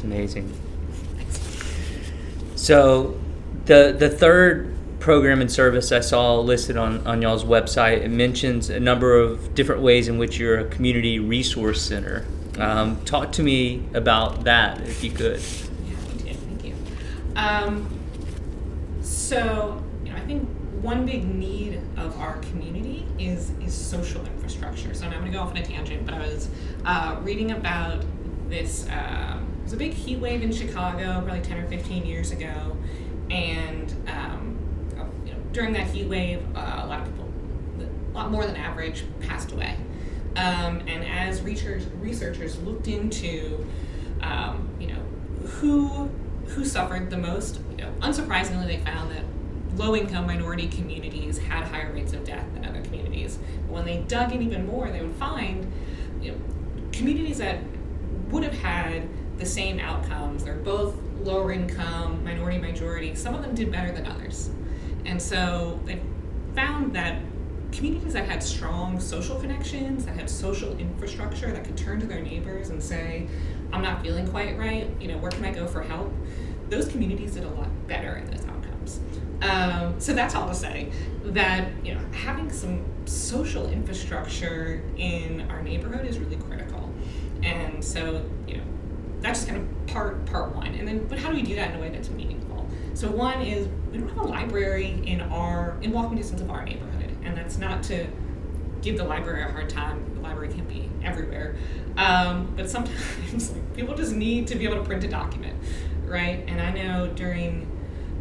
It's 0.00 0.04
amazing. 0.06 0.50
So, 2.56 3.20
the 3.66 3.94
the 3.98 4.08
third 4.08 4.74
program 4.98 5.42
and 5.42 5.52
service 5.52 5.92
I 5.92 6.00
saw 6.00 6.40
listed 6.40 6.78
on, 6.78 7.06
on 7.06 7.20
y'all's 7.20 7.44
website 7.44 7.98
it 7.98 8.10
mentions 8.10 8.70
a 8.70 8.80
number 8.80 9.18
of 9.18 9.54
different 9.54 9.82
ways 9.82 10.08
in 10.08 10.16
which 10.16 10.38
you're 10.38 10.58
a 10.58 10.64
community 10.64 11.18
resource 11.18 11.82
center. 11.82 12.24
Um, 12.58 13.02
talk 13.04 13.32
to 13.32 13.42
me 13.42 13.82
about 13.92 14.44
that, 14.44 14.80
if 14.82 15.04
you 15.04 15.10
could. 15.10 15.40
Thank 15.40 16.64
you. 16.64 16.74
Um, 17.36 17.86
so, 19.02 19.84
you 20.04 20.12
know, 20.12 20.16
I 20.16 20.20
think 20.20 20.48
one 20.80 21.04
big 21.04 21.26
need 21.26 21.78
of 21.98 22.18
our 22.18 22.38
community 22.38 23.06
is 23.18 23.50
is 23.60 23.74
social 23.74 24.24
infrastructure. 24.24 24.94
So 24.94 25.04
I'm 25.04 25.12
going 25.12 25.26
to 25.26 25.30
go 25.30 25.40
off 25.40 25.50
on 25.50 25.58
a 25.58 25.62
tangent, 25.62 26.06
but 26.06 26.14
I 26.14 26.20
was 26.20 26.48
uh, 26.86 27.16
reading 27.22 27.50
about 27.52 28.02
this. 28.48 28.88
Um, 28.88 29.49
was 29.70 29.76
a 29.76 29.78
big 29.78 29.92
heat 29.92 30.18
wave 30.18 30.42
in 30.42 30.50
Chicago, 30.52 31.22
probably 31.24 31.40
10 31.42 31.58
or 31.58 31.66
15 31.68 32.04
years 32.04 32.32
ago, 32.32 32.76
and 33.30 33.94
um, 34.08 34.58
you 35.24 35.32
know, 35.32 35.38
during 35.52 35.72
that 35.72 35.86
heat 35.86 36.08
wave, 36.08 36.44
uh, 36.56 36.80
a 36.82 36.86
lot 36.86 37.00
of 37.00 37.06
people, 37.06 37.28
a 38.12 38.12
lot 38.12 38.32
more 38.32 38.44
than 38.44 38.56
average, 38.56 39.04
passed 39.20 39.52
away. 39.52 39.76
Um, 40.34 40.80
and 40.88 41.04
as 41.04 41.40
researchers 41.42 41.86
researchers 42.00 42.58
looked 42.62 42.88
into, 42.88 43.64
um, 44.22 44.68
you 44.80 44.88
know, 44.88 45.00
who 45.46 46.10
who 46.48 46.64
suffered 46.64 47.08
the 47.08 47.18
most, 47.18 47.60
you 47.70 47.84
know, 47.84 47.92
unsurprisingly, 48.00 48.66
they 48.66 48.78
found 48.78 49.12
that 49.12 49.22
low 49.76 49.94
income 49.94 50.26
minority 50.26 50.66
communities 50.66 51.38
had 51.38 51.62
higher 51.68 51.92
rates 51.92 52.12
of 52.12 52.24
death 52.24 52.44
than 52.54 52.64
other 52.64 52.82
communities. 52.82 53.38
But 53.68 53.72
when 53.72 53.84
they 53.84 53.98
dug 53.98 54.32
in 54.32 54.42
even 54.42 54.66
more, 54.66 54.90
they 54.90 55.00
would 55.00 55.14
find 55.14 55.72
you 56.20 56.32
know, 56.32 56.38
communities 56.90 57.38
that 57.38 57.60
would 58.30 58.42
have 58.42 58.54
had 58.54 59.08
the 59.40 59.46
same 59.46 59.80
outcomes. 59.80 60.44
They're 60.44 60.54
both 60.54 60.94
lower 61.22 61.52
income, 61.52 62.22
minority 62.24 62.58
majority. 62.58 63.14
Some 63.14 63.34
of 63.34 63.42
them 63.42 63.54
did 63.54 63.72
better 63.72 63.92
than 63.92 64.06
others. 64.06 64.50
And 65.04 65.20
so 65.20 65.80
they 65.84 66.00
found 66.54 66.94
that 66.94 67.20
communities 67.72 68.12
that 68.12 68.26
had 68.28 68.42
strong 68.42 69.00
social 69.00 69.38
connections, 69.38 70.04
that 70.04 70.16
had 70.16 70.28
social 70.28 70.76
infrastructure, 70.78 71.52
that 71.52 71.64
could 71.64 71.76
turn 71.76 72.00
to 72.00 72.06
their 72.06 72.20
neighbors 72.20 72.70
and 72.70 72.82
say, 72.82 73.28
I'm 73.72 73.82
not 73.82 74.02
feeling 74.02 74.28
quite 74.28 74.58
right, 74.58 74.88
you 75.00 75.08
know, 75.08 75.18
where 75.18 75.30
can 75.30 75.44
I 75.44 75.52
go 75.52 75.66
for 75.66 75.82
help? 75.82 76.12
Those 76.68 76.88
communities 76.88 77.34
did 77.34 77.44
a 77.44 77.48
lot 77.48 77.68
better 77.86 78.16
in 78.16 78.30
those 78.30 78.44
outcomes. 78.46 79.00
Um, 79.42 79.98
so 79.98 80.12
that's 80.12 80.34
all 80.34 80.48
to 80.48 80.54
say 80.54 80.92
that 81.24 81.68
you 81.84 81.94
know 81.94 82.00
having 82.12 82.50
some 82.52 82.84
social 83.06 83.68
infrastructure 83.70 84.82
in 84.96 85.46
our 85.50 85.62
neighborhood 85.62 86.06
is 86.06 86.18
really 86.18 86.36
critical, 86.36 86.92
and 87.42 87.82
so 87.82 88.22
you 89.22 89.34
just 89.34 89.48
kind 89.48 89.60
of 89.60 89.86
part 89.86 90.24
part 90.26 90.54
one. 90.54 90.74
And 90.74 90.86
then, 90.86 91.06
but 91.06 91.18
how 91.18 91.30
do 91.30 91.36
we 91.36 91.42
do 91.42 91.54
that 91.56 91.70
in 91.70 91.76
a 91.76 91.80
way 91.80 91.90
that's 91.90 92.10
meaningful? 92.10 92.68
So 92.94 93.10
one 93.10 93.40
is 93.42 93.68
we 93.92 93.98
don't 93.98 94.08
have 94.08 94.18
a 94.18 94.22
library 94.22 95.00
in 95.04 95.20
our 95.20 95.76
in 95.82 95.92
walking 95.92 96.16
distance 96.16 96.40
of 96.40 96.50
our 96.50 96.64
neighborhood, 96.64 97.16
and 97.22 97.36
that's 97.36 97.58
not 97.58 97.82
to 97.84 98.06
give 98.82 98.96
the 98.96 99.04
library 99.04 99.42
a 99.42 99.48
hard 99.48 99.68
time. 99.68 100.04
The 100.14 100.20
library 100.20 100.52
can't 100.52 100.68
be 100.68 100.88
everywhere, 101.02 101.56
um, 101.96 102.52
but 102.56 102.68
sometimes 102.68 103.52
like, 103.52 103.74
people 103.74 103.94
just 103.94 104.12
need 104.12 104.46
to 104.48 104.56
be 104.56 104.64
able 104.64 104.76
to 104.76 104.84
print 104.84 105.04
a 105.04 105.08
document, 105.08 105.56
right? 106.04 106.44
And 106.46 106.60
I 106.60 106.72
know 106.72 107.08
during 107.08 107.70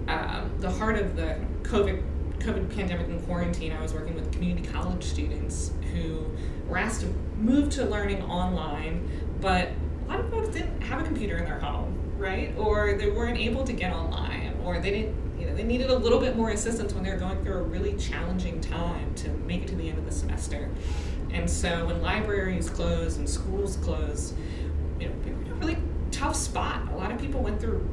um, 0.08 0.51
the 0.60 0.70
heart 0.70 0.98
of 0.98 1.15
the 1.15 1.38
COVID 1.63 2.03
COVID 2.39 2.74
pandemic 2.74 3.08
and 3.08 3.24
quarantine, 3.25 3.74
I 3.74 3.82
was 3.82 3.94
working 3.94 4.15
with 4.15 4.32
community 4.32 4.68
college 4.68 5.03
students 5.03 5.72
who 5.94 6.25
were 6.68 6.77
asked 6.77 7.01
to 7.01 7.08
move 7.38 7.70
to 7.72 7.86
learning 7.86 8.24
online, 8.24 9.10
but 9.41 9.72
lot 10.10 10.20
of 10.20 10.30
folks 10.30 10.50
didn't 10.50 10.82
have 10.82 11.01
a 11.01 11.04
computer 11.04 11.38
in 11.38 11.46
their 11.46 11.60
home, 11.60 11.98
right? 12.18 12.54
Or 12.58 12.94
they 12.94 13.10
weren't 13.10 13.38
able 13.38 13.63
to 13.63 13.74
get 13.74 13.94
online, 13.94 14.60
or 14.63 14.80
they 14.80 14.92
didn't, 14.92 15.39
you 15.39 15.46
know, 15.46 15.56
they 15.56 15.63
needed 15.63 15.89
a 15.89 15.96
little 15.96 16.20
bit 16.20 16.36
more 16.36 16.50
assistance 16.50 16.94
when 16.94 17.04
they 17.04 17.12
were 17.12 17.18
going 17.18 17.42
through 17.44 17.58
a 17.58 17.63
really 17.63 17.96
challenging 17.98 18.60
time 18.60 19.13
to 19.16 19.30
make 19.30 19.63
it 19.63 19.68
to 19.70 19.75
the 19.75 19.88
end 19.88 19.98
of 19.98 20.06
the 20.06 20.12
semester. 20.12 20.70
And 21.32 21.50
so 21.50 21.86
when 21.86 22.01
libraries 22.01 22.70
close 22.70 23.18
and 23.18 23.30
schools 23.30 23.78
close, 23.78 24.34
you 25.00 25.08
know, 25.08 25.16
we 25.24 25.32
were 25.32 25.42
in 25.44 25.51
a 25.51 25.56
really 25.56 25.78
tough 26.12 26.36
spot. 26.36 26.92
A 26.92 26.96
lot 26.96 27.12
of 27.12 27.20
people 27.20 27.42
went 27.42 27.62
through, 27.62 27.88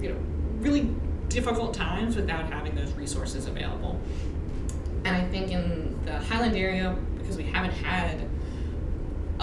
you 0.00 0.10
know, 0.10 0.16
really 0.58 0.90
difficult 1.28 1.74
times 1.74 2.14
without 2.14 2.52
having 2.52 2.74
those 2.74 2.92
resources 2.92 3.46
available. 3.46 3.98
And 5.04 5.16
I 5.16 5.24
think 5.28 5.50
in 5.50 5.98
the 6.04 6.18
Highland 6.18 6.56
area, 6.56 6.96
because 7.18 7.36
we 7.36 7.44
haven't 7.44 7.72
had 7.72 8.28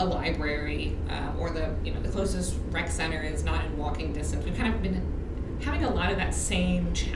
a 0.02 0.06
library 0.06 0.98
uh, 1.10 1.32
or 1.40 1.52
the 1.52 1.74
you 1.84 1.94
know 1.94 2.02
the 2.02 2.10
closest 2.10 2.56
rec 2.72 2.90
center 2.90 3.22
is 3.22 3.44
not 3.44 3.64
in 3.66 3.78
walking 3.78 4.12
distance, 4.12 4.44
we've 4.44 4.58
kind 4.58 4.74
of 4.74 4.82
been 4.82 5.02
having 5.64 5.84
a 5.84 5.94
lot 5.94 6.12
of 6.12 6.18
that 6.18 6.34
same 6.34 6.92
cha- 6.94 7.16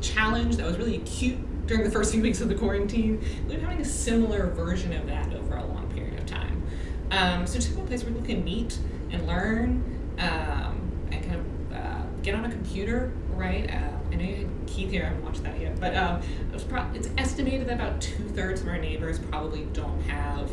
challenge 0.00 0.56
that 0.56 0.66
was 0.66 0.78
really 0.78 0.96
acute 0.96 1.38
during 1.66 1.82
the 1.82 1.90
first 1.90 2.12
few 2.12 2.22
weeks 2.22 2.40
of 2.40 2.48
the 2.48 2.54
quarantine. 2.54 3.18
We've 3.20 3.48
been 3.48 3.60
having 3.60 3.80
a 3.80 3.84
similar 3.84 4.48
version 4.50 4.92
of 4.92 5.06
that 5.06 5.32
over 5.34 5.56
a 5.56 5.64
long 5.64 5.90
period 5.92 6.18
of 6.18 6.26
time. 6.26 6.62
Um, 7.10 7.46
so 7.46 7.54
just 7.54 7.76
a 7.76 7.80
place 7.82 8.04
where 8.04 8.12
people 8.12 8.26
can 8.26 8.44
meet 8.44 8.78
and 9.10 9.26
learn 9.26 9.82
um, 10.18 10.90
and 11.10 11.24
kind 11.24 11.36
of 11.36 11.76
uh, 11.76 12.02
get 12.22 12.34
on 12.34 12.44
a 12.44 12.50
computer, 12.50 13.12
right? 13.30 13.68
Uh, 13.68 14.12
I 14.12 14.14
know 14.14 14.24
you 14.24 14.36
had 14.36 14.48
Keith 14.66 14.90
here. 14.90 15.02
I 15.02 15.08
haven't 15.08 15.24
watched 15.24 15.42
that 15.42 15.58
yet, 15.58 15.80
but 15.80 15.96
um, 15.96 16.20
pro- 16.68 16.90
it's 16.94 17.08
estimated 17.18 17.66
that 17.68 17.74
about 17.74 18.00
two 18.00 18.28
thirds 18.28 18.60
of 18.60 18.68
our 18.68 18.78
neighbors 18.78 19.18
probably 19.18 19.64
don't 19.72 20.00
have 20.02 20.50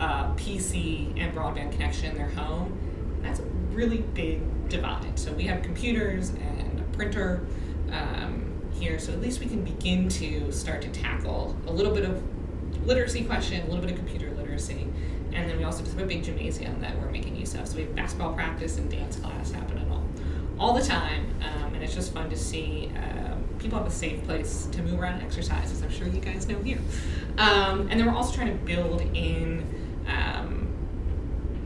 a 0.00 0.32
PC 0.36 1.18
and 1.18 1.34
broadband 1.34 1.72
connection 1.72 2.10
in 2.10 2.16
their 2.16 2.30
home. 2.30 2.78
That's 3.22 3.40
a 3.40 3.44
really 3.72 3.98
big 3.98 4.68
divide. 4.68 5.18
So 5.18 5.32
we 5.32 5.44
have 5.44 5.62
computers 5.62 6.30
and 6.30 6.80
a 6.80 6.96
printer 6.96 7.46
um, 7.90 8.62
here, 8.72 8.98
so 8.98 9.12
at 9.12 9.20
least 9.20 9.40
we 9.40 9.46
can 9.46 9.64
begin 9.64 10.08
to 10.10 10.52
start 10.52 10.82
to 10.82 10.88
tackle 10.88 11.56
a 11.66 11.72
little 11.72 11.92
bit 11.92 12.04
of 12.04 12.22
literacy 12.86 13.24
question, 13.24 13.62
a 13.62 13.66
little 13.66 13.80
bit 13.80 13.90
of 13.90 13.96
computer 13.96 14.30
literacy, 14.36 14.86
and 15.32 15.48
then 15.48 15.58
we 15.58 15.64
also 15.64 15.82
just 15.82 15.94
have 15.94 16.02
a 16.02 16.06
big 16.06 16.22
gymnasium 16.22 16.80
that 16.80 16.98
we're 17.00 17.10
making 17.10 17.36
use 17.36 17.54
of. 17.54 17.66
So 17.66 17.76
we 17.76 17.82
have 17.82 17.94
basketball 17.94 18.34
practice 18.34 18.78
and 18.78 18.90
dance 18.90 19.16
class 19.16 19.50
happening 19.50 19.90
all, 19.90 20.04
all 20.58 20.74
the 20.74 20.84
time, 20.84 21.26
um, 21.42 21.74
and 21.74 21.82
it's 21.82 21.94
just 21.94 22.12
fun 22.12 22.30
to 22.30 22.36
see 22.36 22.92
um, 22.96 23.44
people 23.58 23.78
have 23.78 23.86
a 23.86 23.90
safe 23.90 24.22
place 24.24 24.68
to 24.72 24.82
move 24.82 25.00
around 25.00 25.14
and 25.14 25.22
exercise, 25.22 25.72
as 25.72 25.82
I'm 25.82 25.90
sure 25.90 26.06
you 26.06 26.20
guys 26.20 26.46
know 26.46 26.58
here. 26.62 26.78
Um, 27.36 27.88
and 27.90 28.00
then 28.00 28.06
we're 28.06 28.16
also 28.16 28.34
trying 28.34 28.56
to 28.56 28.64
build 28.64 29.00
in, 29.14 29.66
um, 30.08 30.68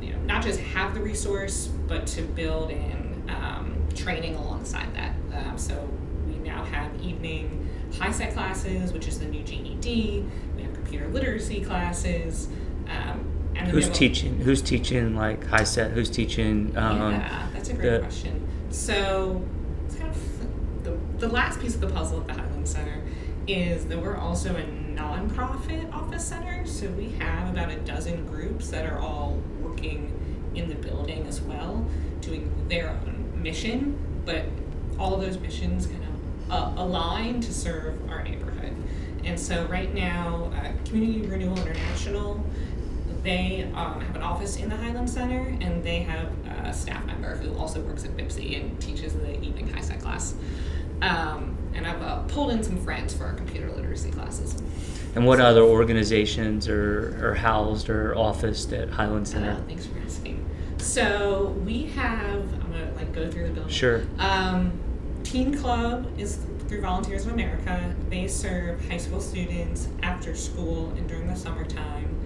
you 0.00 0.12
know, 0.12 0.18
not 0.20 0.42
just 0.42 0.60
have 0.60 0.94
the 0.94 1.00
resource, 1.00 1.68
but 1.88 2.06
to 2.08 2.22
build 2.22 2.70
in 2.70 3.24
um, 3.28 3.86
training 3.94 4.34
alongside 4.34 4.94
that. 4.94 5.14
Um, 5.32 5.56
so 5.56 5.88
we 6.26 6.34
now 6.34 6.64
have 6.64 7.00
evening 7.00 7.68
HiSET 7.92 8.32
classes, 8.32 8.92
which 8.92 9.06
is 9.06 9.18
the 9.18 9.26
new 9.26 9.42
GED. 9.42 10.26
We 10.56 10.62
have 10.62 10.74
computer 10.74 11.08
literacy 11.08 11.60
classes. 11.62 12.48
Um, 12.88 13.28
and 13.54 13.68
Who's 13.68 13.88
teaching? 13.90 14.38
Who's 14.40 14.62
teaching 14.62 15.14
like 15.14 15.44
HiSET? 15.46 15.92
Who's 15.92 16.10
teaching? 16.10 16.76
Um, 16.76 17.12
yeah, 17.12 17.48
that's 17.52 17.68
a 17.68 17.74
great 17.74 17.90
the- 17.90 17.98
question. 18.00 18.48
So, 18.70 19.46
it's 19.84 19.96
kind 19.96 20.10
of 20.10 20.84
the, 20.84 20.96
the 21.18 21.28
last 21.28 21.60
piece 21.60 21.74
of 21.74 21.82
the 21.82 21.90
puzzle 21.90 22.20
at 22.20 22.26
the 22.28 22.32
Highland 22.32 22.66
Center 22.66 23.02
is 23.46 23.84
that 23.86 24.00
we're 24.00 24.16
also 24.16 24.56
a 24.56 24.62
nonprofit 24.96 25.92
office 25.92 26.24
center. 26.24 26.66
So, 26.66 26.88
we 26.88 27.10
have 27.18 27.50
about 27.50 27.70
a 27.70 27.76
dozen 27.80 28.26
groups 28.26 28.70
that 28.70 28.86
are 28.86 28.98
all 28.98 29.40
working 29.60 30.12
in 30.54 30.68
the 30.68 30.74
building 30.74 31.26
as 31.26 31.40
well, 31.40 31.86
doing 32.20 32.52
their 32.68 32.90
own 32.90 33.32
mission, 33.36 33.98
but 34.24 34.44
all 34.98 35.16
those 35.16 35.38
missions 35.38 35.86
kind 35.86 36.04
of 36.04 36.52
uh, 36.52 36.82
align 36.82 37.40
to 37.40 37.52
serve 37.52 37.98
our 38.10 38.22
neighborhood. 38.22 38.74
And 39.24 39.38
so, 39.38 39.64
right 39.66 39.92
now, 39.92 40.52
uh, 40.56 40.72
Community 40.84 41.26
Renewal 41.26 41.58
International 41.58 42.44
they 43.22 43.70
um, 43.74 44.00
have 44.00 44.16
an 44.16 44.22
office 44.22 44.56
in 44.56 44.68
the 44.68 44.76
Highland 44.76 45.08
Center, 45.08 45.56
and 45.60 45.84
they 45.84 46.00
have 46.00 46.32
a 46.64 46.72
staff 46.72 47.04
member 47.06 47.36
who 47.36 47.56
also 47.56 47.80
works 47.80 48.04
at 48.04 48.16
BPCC 48.16 48.60
and 48.60 48.80
teaches 48.80 49.12
the 49.14 49.40
evening 49.40 49.68
HiSET 49.68 50.00
class. 50.00 50.34
Um, 51.02 51.58
and 51.74 51.86
I've 51.86 52.00
uh, 52.00 52.22
pulled 52.22 52.50
in 52.52 52.62
some 52.62 52.78
friends 52.78 53.12
for 53.12 53.24
our 53.24 53.34
computer 53.34 53.70
literacy 53.70 54.10
classes. 54.10 54.62
And 55.14 55.26
what 55.26 55.40
other 55.40 55.62
organizations 55.62 56.68
are, 56.68 57.30
are 57.30 57.34
housed 57.34 57.90
or 57.90 58.16
officed 58.16 58.72
at 58.72 58.88
Highland 58.88 59.28
Center? 59.28 59.52
Uh, 59.52 59.62
thanks 59.66 59.84
for 59.84 59.98
asking. 59.98 60.48
So 60.78 61.54
we 61.64 61.84
have. 61.86 62.40
I'm 62.54 62.72
gonna 62.72 62.92
like 62.96 63.12
go 63.12 63.30
through 63.30 63.48
the 63.48 63.54
building. 63.54 63.72
Sure. 63.72 64.04
Um, 64.18 64.72
Teen 65.22 65.56
Club 65.56 66.08
is 66.18 66.38
through 66.68 66.80
Volunteers 66.80 67.26
of 67.26 67.32
America. 67.32 67.94
They 68.08 68.26
serve 68.28 68.88
high 68.88 68.96
school 68.96 69.20
students 69.20 69.88
after 70.02 70.34
school 70.34 70.90
and 70.96 71.08
during 71.08 71.26
the 71.26 71.36
summertime. 71.36 72.18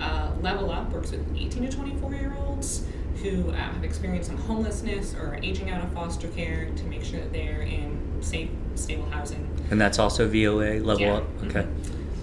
Uh, 0.00 0.32
Level 0.40 0.70
Up 0.70 0.90
works 0.90 1.12
with 1.12 1.24
18 1.36 1.70
to 1.70 1.76
24 1.76 2.14
year 2.14 2.36
olds 2.40 2.86
who 3.22 3.50
uh, 3.50 3.54
have 3.54 3.84
experienced 3.84 4.28
some 4.28 4.38
homelessness 4.38 5.14
or 5.14 5.34
are 5.34 5.38
aging 5.42 5.70
out 5.70 5.84
of 5.84 5.92
foster 5.92 6.28
care 6.28 6.70
to 6.74 6.84
make 6.84 7.04
sure 7.04 7.20
that 7.20 7.32
they're 7.32 7.62
in 7.62 8.01
safe, 8.22 8.48
stable 8.74 9.06
housing. 9.10 9.48
And 9.70 9.80
that's 9.80 9.98
also 9.98 10.28
VOA 10.28 10.80
level 10.80 11.00
Yeah. 11.00 11.12
up. 11.14 11.24
Okay. 11.44 11.66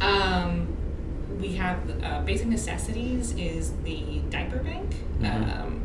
Um, 0.01 0.67
we 1.39 1.49
have 1.55 1.77
uh, 2.03 2.21
basic 2.21 2.47
necessities 2.47 3.33
is 3.37 3.73
the 3.83 4.21
diaper 4.29 4.59
bank. 4.59 4.95
Mhm. 5.21 5.59
Um, 5.59 5.81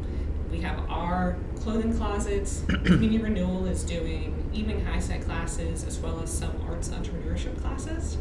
we 0.50 0.60
have 0.60 0.78
our 0.88 1.36
clothing 1.60 1.96
closets. 1.96 2.62
Community 2.84 3.18
Renewal 3.18 3.66
is 3.66 3.82
doing 3.84 4.34
evening 4.52 4.84
HiSET 4.84 5.24
classes 5.24 5.84
as 5.84 5.98
well 5.98 6.20
as 6.22 6.30
some 6.30 6.52
arts 6.68 6.88
entrepreneurship 6.90 7.60
classes. 7.60 8.16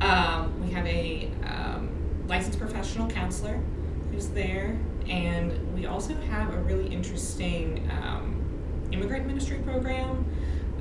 Um, 0.00 0.60
we 0.64 0.70
have 0.72 0.86
a 0.86 1.30
um, 1.44 1.88
licensed 2.28 2.58
professional 2.58 3.08
counselor 3.08 3.60
who's 4.12 4.28
there, 4.28 4.76
and 5.08 5.52
we 5.74 5.86
also 5.86 6.14
have 6.30 6.52
a 6.54 6.58
really 6.58 6.86
interesting 6.88 7.88
um, 7.90 8.36
immigrant 8.92 9.26
ministry 9.26 9.58
program. 9.58 10.24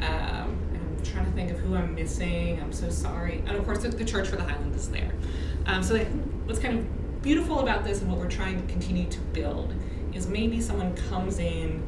Um, 0.02 0.58
I'm 0.74 1.04
trying 1.04 1.26
to 1.26 1.32
think 1.32 1.52
of 1.52 1.60
who 1.60 1.76
I'm 1.76 1.96
missing. 1.96 2.60
I'm 2.62 2.74
so 2.74 2.90
sorry. 2.90 3.44
And 3.48 3.58
of 3.58 3.66
course, 3.66 3.80
the, 3.80 3.90
the 3.90 4.06
Church 4.06 4.28
for 4.28 4.36
the 4.36 4.44
Highlands 4.44 4.78
is 4.78 4.90
there. 4.90 5.12
Um, 5.66 5.84
so, 5.84 5.96
like, 5.96 6.08
what's 6.46 6.60
kind 6.60 6.80
of 6.80 7.22
beautiful 7.22 7.60
about 7.60 7.84
this 7.84 8.02
and 8.02 8.10
what 8.10 8.20
we're 8.20 8.30
trying 8.30 8.62
to 8.62 8.72
continue 8.72 9.10
to 9.10 9.20
build 9.20 9.74
is 10.14 10.28
maybe 10.28 10.62
someone 10.62 10.96
comes 10.96 11.40
in 11.40 11.84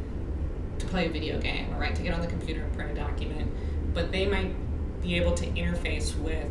to 0.80 0.86
play 0.88 1.08
a 1.08 1.10
video 1.10 1.40
game, 1.40 1.74
or 1.74 1.80
right, 1.80 1.96
to 1.96 2.02
get 2.02 2.14
on 2.14 2.22
the 2.22 2.28
computer 2.28 2.64
and 2.64 2.74
print 2.74 2.92
a 2.92 2.96
document, 2.96 3.52
but 3.94 4.12
they 4.12 4.26
might 4.26 4.54
be 5.02 5.16
able 5.16 5.34
to 5.34 5.46
interface 5.52 6.18
with 6.20 6.50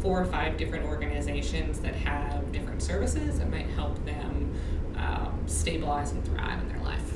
four 0.00 0.20
or 0.20 0.24
five 0.24 0.56
different 0.56 0.86
organizations 0.86 1.80
that 1.80 1.94
have 1.94 2.52
different 2.52 2.82
services 2.82 3.38
that 3.38 3.50
might 3.50 3.66
help 3.70 4.02
them 4.04 4.54
um, 4.96 5.42
stabilize 5.46 6.12
and 6.12 6.24
thrive 6.24 6.60
in 6.60 6.68
their 6.68 6.82
life. 6.82 7.12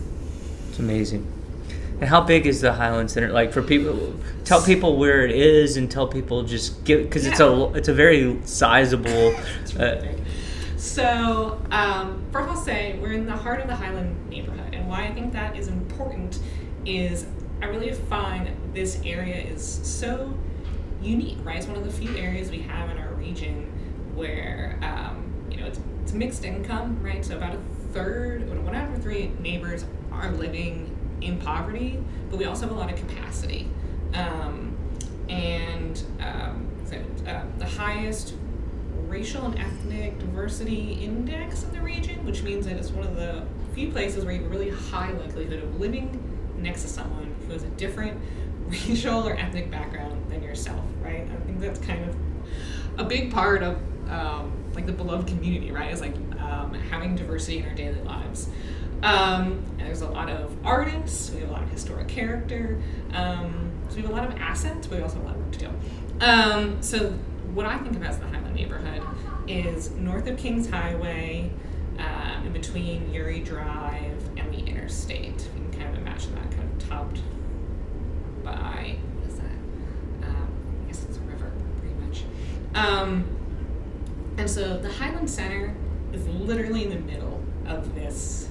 It's 0.69 0.79
amazing. 0.79 1.27
And 2.01 2.05
how 2.05 2.21
big 2.21 2.47
is 2.47 2.61
the 2.61 2.73
Highland 2.73 3.11
Center? 3.11 3.33
Like 3.33 3.53
for 3.53 3.63
people, 3.63 4.15
tell 4.45 4.63
people 4.63 4.99
where 4.99 5.25
it 5.25 5.31
is 5.31 5.77
and 5.77 5.91
tell 5.91 6.07
people 6.07 6.43
just 6.43 6.85
give 6.85 7.03
because 7.03 7.27
it's 7.27 7.41
a 7.41 7.73
it's 7.75 7.89
a 7.89 7.95
very 7.95 8.41
sizable. 8.45 9.35
Uh. 9.79 10.01
So, 10.77 11.61
um, 11.73 12.23
first 12.31 12.49
I'll 12.49 12.57
say 12.57 12.97
we're 13.03 13.13
in 13.13 13.27
the 13.27 13.37
heart 13.37 13.59
of 13.59 13.67
the 13.67 13.75
Highland 13.75 14.31
neighborhood, 14.31 14.73
and 14.73 14.89
why 14.89 15.07
I 15.07 15.13
think 15.13 15.33
that 15.33 15.57
is 15.57 15.67
important 15.67 16.39
is 16.87 17.27
I 17.61 17.67
really 17.67 17.93
find 17.93 18.55
this 18.75 19.01
area 19.05 19.37
is 19.37 19.65
so 19.83 20.33
unique, 21.03 21.39
right? 21.43 21.57
It's 21.57 21.67
one 21.67 21.77
of 21.77 21.85
the 21.85 21.91
few 21.91 22.15
areas 22.17 22.51
we 22.51 22.61
have 22.61 22.91
in 22.91 22.99
our 22.99 23.13
region 23.15 23.73
where, 24.15 24.79
um, 24.83 25.33
you 25.51 25.57
know, 25.57 25.67
it's, 25.67 25.81
it's 26.03 26.13
mixed 26.13 26.45
income, 26.45 27.03
right? 27.03 27.25
So 27.25 27.37
about 27.37 27.55
a 27.55 27.61
third, 27.93 28.49
one 28.65 28.75
out 28.75 28.93
of 28.93 29.03
three 29.03 29.33
neighbors 29.41 29.85
are 30.13 30.31
living 30.33 30.94
in 31.21 31.39
poverty, 31.39 31.99
but 32.31 32.39
we 32.39 32.45
also 32.45 32.63
have 32.67 32.77
a 32.77 32.79
lot 32.79 32.93
of 32.93 32.99
capacity. 32.99 33.69
Um, 34.15 34.77
and 35.29 36.03
um, 36.21 36.69
so, 36.85 36.97
uh, 37.27 37.43
the 37.59 37.67
highest 37.67 38.35
racial 39.07 39.45
and 39.47 39.59
ethnic 39.59 40.19
diversity 40.19 40.99
index 41.03 41.63
in 41.63 41.73
the 41.73 41.81
region, 41.81 42.25
which 42.25 42.43
means 42.43 42.67
that 42.67 42.77
it's 42.77 42.91
one 42.91 43.07
of 43.07 43.17
the 43.17 43.45
few 43.75 43.91
places 43.91 44.25
where 44.25 44.35
you 44.35 44.43
have 44.43 44.51
a 44.51 44.55
really 44.55 44.71
high 44.71 45.11
likelihood 45.13 45.63
of 45.63 45.81
living 45.81 46.21
next 46.59 46.83
to 46.83 46.89
someone 46.89 47.35
who 47.47 47.53
has 47.53 47.63
a 47.63 47.69
different 47.69 48.21
racial 48.67 49.27
or 49.27 49.35
ethnic 49.35 49.71
background 49.71 50.31
than 50.31 50.43
yourself, 50.43 50.85
right? 51.03 51.23
I 51.23 51.47
think 51.47 51.61
that's 51.61 51.81
kind 51.81 52.09
of 52.09 52.17
a 52.99 53.05
big 53.05 53.33
part 53.33 53.63
of 53.63 53.77
um, 54.11 54.53
like 54.75 54.87
the 54.87 54.93
beloved 54.93 55.27
community, 55.27 55.71
right? 55.71 55.93
Is 55.93 56.01
like 56.01 56.15
um, 56.39 56.75
having 56.91 57.17
diversity 57.17 57.59
in 57.59 57.69
our 57.69 57.75
daily 57.75 58.01
lives. 58.03 58.49
Um, 59.05 59.63
there's 59.77 60.01
a 60.01 60.09
lot 60.09 60.31
of 60.31 60.57
artists, 60.65 61.31
we 61.31 61.41
have 61.41 61.51
a 61.51 61.53
lot 61.53 61.63
of 61.63 61.69
historic 61.69 62.09
character, 62.09 62.81
um, 63.13 63.71
so 63.91 63.97
we 63.97 64.03
have 64.03 64.11
a 64.11 64.15
lot 64.15 64.25
of 64.25 64.37
assets, 64.39 64.87
but 64.87 64.97
we 64.97 65.03
also 65.03 65.17
have 65.17 65.25
a 65.25 65.27
lot 65.27 65.37
of 65.37 65.43
work 65.43 65.53
to 65.53 65.59
do. 65.59 65.71
Um, 66.21 66.83
so 66.83 67.11
what 67.53 67.67
I 67.67 67.77
think 67.79 67.97
of 67.97 68.03
as 68.03 68.19
the 68.19 68.27
Highland 68.27 68.55
neighborhood 68.55 69.03
is 69.47 69.91
north 69.91 70.27
of 70.27 70.39
Kings 70.39 70.71
Highway, 70.71 71.51
um, 71.99 72.47
in 72.47 72.53
between 72.53 73.13
Youree 73.13 73.45
Drive 73.45 74.19
and 74.37 74.53
the 74.53 74.59
interstate. 74.59 75.49
You 75.55 75.71
can 75.71 75.81
kind 75.81 75.95
of 75.95 76.01
imagine 76.01 76.35
that 76.35 76.51
kind 76.51 76.83
of 76.83 76.89
topped 76.89 77.21
by 78.43 78.97
what 79.17 79.29
is 79.29 79.37
that? 79.37 80.29
Um, 80.29 80.49
I 80.83 80.87
guess 80.87 81.05
it's 81.05 81.19
a 81.19 81.21
river, 81.21 81.53
pretty 81.79 81.95
much. 81.95 82.25
Um, 82.75 83.25
and 84.39 84.51
so 84.51 84.79
the 84.79 84.91
Highland 84.91 85.31
Center 85.31 85.77
is 86.13 86.27
literally 86.27 86.85
in 86.85 86.91
the 86.91 87.13
middle 87.13 87.41
of 87.67 87.95
this. 87.95 88.49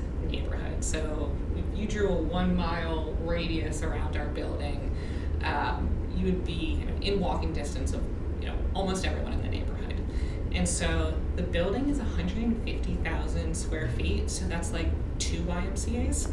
So 0.83 1.31
if 1.55 1.79
you 1.79 1.87
drew 1.87 2.09
a 2.09 2.13
one 2.15 2.55
mile 2.55 3.13
radius 3.21 3.83
around 3.83 4.17
our 4.17 4.27
building, 4.27 4.95
um, 5.43 5.89
you 6.15 6.25
would 6.25 6.45
be 6.45 6.85
in 7.01 7.19
walking 7.19 7.53
distance 7.53 7.93
of 7.93 8.03
you 8.41 8.47
know 8.47 8.55
almost 8.75 9.05
everyone 9.05 9.33
in 9.33 9.41
the 9.41 9.47
neighborhood. 9.47 10.03
And 10.51 10.67
so 10.67 11.13
the 11.35 11.41
building 11.41 11.89
is 11.89 11.97
150,000 11.97 13.57
square 13.57 13.87
feet, 13.97 14.29
so 14.29 14.45
that's 14.45 14.71
like 14.71 14.87
two 15.19 15.41
YMCA's. 15.43 16.27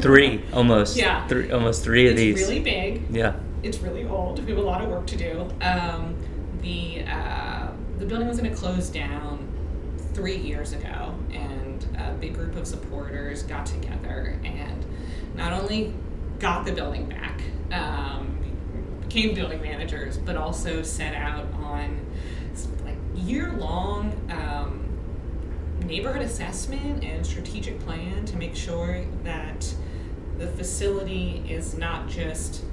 three 0.02 0.42
almost. 0.52 0.96
Yeah. 0.96 1.28
Three 1.28 1.50
almost 1.50 1.84
three 1.84 2.06
of 2.06 2.12
it's 2.12 2.20
these. 2.20 2.40
It's 2.40 2.48
really 2.48 2.62
big 2.62 3.02
yeah. 3.10 3.34
it's 3.62 3.78
really 3.78 4.06
old. 4.06 4.42
We 4.44 4.50
have 4.50 4.58
a 4.58 4.62
lot 4.62 4.80
of 4.80 4.88
work 4.88 5.06
to 5.08 5.16
do. 5.16 5.42
Um, 5.60 6.16
the 6.62 7.04
uh, 7.06 7.68
the 7.98 8.06
building 8.06 8.28
was 8.28 8.40
going 8.40 8.50
to 8.50 8.56
close 8.56 8.88
down 8.88 9.46
three 10.14 10.36
years 10.36 10.72
ago, 10.72 11.14
and 11.32 11.59
a 12.08 12.16
big 12.20 12.34
group 12.34 12.56
of 12.56 12.66
supporters 12.66 13.42
got 13.42 13.66
together 13.66 14.38
and 14.44 14.84
not 15.34 15.52
only 15.52 15.94
got 16.38 16.64
the 16.64 16.72
building 16.72 17.08
back, 17.08 17.40
um, 17.72 18.36
became 19.02 19.34
building 19.34 19.60
managers, 19.60 20.18
but 20.18 20.36
also 20.36 20.82
set 20.82 21.14
out 21.14 21.46
on 21.54 22.04
like 22.84 22.96
year 23.14 23.52
long 23.52 24.12
um, 24.30 24.86
neighborhood 25.86 26.22
assessment 26.22 27.04
and 27.04 27.24
strategic 27.26 27.78
plan 27.80 28.24
to 28.24 28.36
make 28.36 28.54
sure 28.54 29.04
that 29.24 29.74
the 30.38 30.46
facility 30.46 31.44
is 31.48 31.76
not 31.76 32.08
just 32.08 32.64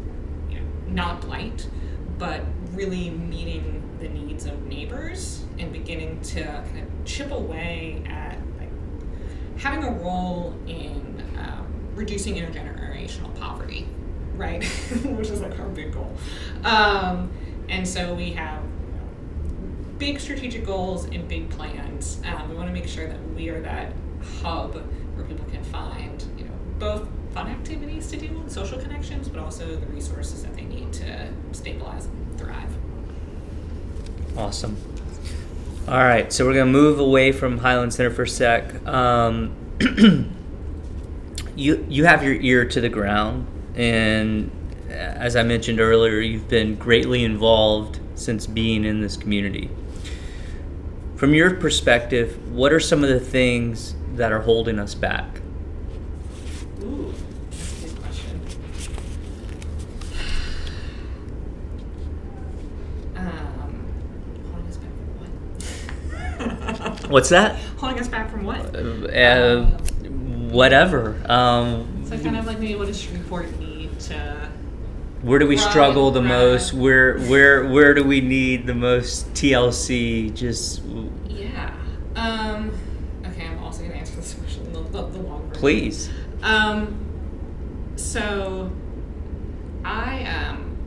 you 0.50 0.60
know, 0.60 0.66
not 0.88 1.22
blight, 1.22 1.70
but 2.18 2.42
really 2.74 3.10
meeting 3.10 3.84
the 4.00 4.08
needs 4.08 4.46
of 4.46 4.62
neighbors 4.68 5.44
and 5.58 5.74
beginning 5.74 6.22
to 6.22 6.44
kind 6.44 6.80
of 6.80 7.06
chip 7.06 7.32
away 7.32 8.04
at 8.08 8.38
having 9.58 9.84
a 9.84 9.92
role 9.92 10.56
in 10.68 11.24
um, 11.38 11.68
reducing 11.96 12.36
intergenerational 12.36 13.34
poverty, 13.40 13.88
right? 14.36 14.64
Which 15.04 15.30
is 15.30 15.42
like 15.42 15.60
our 15.60 15.68
big 15.70 15.94
goal. 15.94 16.16
Um, 16.64 17.32
and 17.70 17.88
so 17.88 18.14
we 18.14 18.32
have 18.32 18.62
big 19.98 20.20
strategic 20.20 20.66
goals 20.66 21.06
and 21.06 21.28
big 21.28 21.50
plans. 21.50 22.22
Um, 22.26 22.50
we 22.50 22.56
want 22.56 22.68
to 22.68 22.74
make 22.74 22.88
sure 22.88 23.08
that 23.08 23.20
we 23.36 23.50
are 23.50 23.62
that 23.62 23.94
hub 24.42 24.76
where 25.16 25.26
people 25.26 25.46
can 25.52 25.64
find, 25.64 26.24
you 26.38 26.46
know, 26.46 26.52
both 26.80 27.08
fun 27.34 27.48
activities 27.48 28.08
to 28.12 28.18
do 28.18 28.28
and 28.28 28.52
social 28.52 28.80
connections, 28.80 29.28
but 29.28 29.42
also 29.42 29.76
the 29.76 29.86
resources 29.88 30.44
that 30.44 30.56
they 30.56 30.64
need 30.64 30.94
to 30.94 31.30
stabilize 31.52 32.06
and 32.06 32.40
thrive. 32.40 32.72
Awesome. 34.38 34.78
All 35.88 35.98
right, 35.98 36.34
so 36.34 36.46
we're 36.46 36.54
gonna 36.54 36.66
move 36.66 37.00
away 37.00 37.32
from 37.32 37.60
Highland 37.60 37.94
Center 37.94 38.10
for 38.10 38.24
a 38.24 38.28
sec. 38.28 38.86
Um, 38.86 39.56
you 41.56 41.86
you 41.88 42.04
have 42.04 42.24
your 42.24 42.34
ear 42.34 42.66
to 42.66 42.82
the 42.82 42.90
ground, 42.90 43.48
and 43.74 44.52
as 44.90 45.38
I 45.38 45.44
mentioned 45.44 45.80
earlier, 45.80 46.20
you've 46.20 46.50
been 46.50 46.76
greatly 46.76 47.24
involved 47.24 48.02
since 48.16 48.48
being 48.48 48.84
in 48.84 49.00
this 49.00 49.16
community. 49.16 49.70
From 51.16 51.34
your 51.34 51.56
perspective, 51.56 52.52
what 52.52 52.74
are 52.74 52.80
some 52.82 53.02
of 53.04 53.10
the 53.10 53.20
things 53.22 53.96
that 54.16 54.34
are 54.34 54.42
holding 54.42 54.80
us 54.80 54.94
back? 54.94 55.40
Ooh, 56.84 57.14
that's 57.50 57.84
a 57.84 57.88
good 57.88 58.02
question. 58.02 58.42
Um, 63.16 63.86
holding 64.52 64.68
us 64.68 64.78
back 64.78 64.92
from 64.92 65.08
what? 65.20 66.97
What's 67.10 67.30
that? 67.30 67.56
holding 67.78 68.00
us 68.00 68.08
back 68.08 68.30
from 68.32 68.44
what? 68.44 68.76
Uh, 68.76 69.64
whatever. 70.52 71.16
Um, 71.30 72.04
So 72.06 72.18
kind 72.20 72.38
of 72.38 72.46
like 72.46 72.60
maybe 72.60 72.76
what 72.76 72.88
does 72.88 73.02
Shreveport 73.02 73.60
need 73.60 74.00
to 74.02 74.50
where 75.22 75.40
do 75.40 75.48
we 75.48 75.56
Right, 75.58 75.70
struggle 75.70 76.12
the 76.12 76.22
right. 76.22 76.28
most? 76.30 76.74
Where 76.74 77.18
where 77.22 77.66
where 77.68 77.94
do 77.94 78.04
we 78.04 78.22
need 78.22 78.68
the 78.68 78.76
most 78.76 79.34
TLC? 79.34 80.34
Just 80.34 80.82
Yeah. 81.28 81.74
Um, 82.16 82.72
okay, 83.26 83.48
I'm 83.48 83.64
also 83.64 83.80
going 83.80 83.92
to 83.92 83.98
answer 83.98 84.16
this 84.16 84.34
question 84.40 84.72
the, 84.74 84.82
the, 84.82 85.08
the 85.08 85.20
long 85.20 85.42
version. 85.48 85.60
please. 85.60 86.10
Um, 86.44 86.98
so 87.96 88.72
I 89.84 90.24
um, 90.26 90.78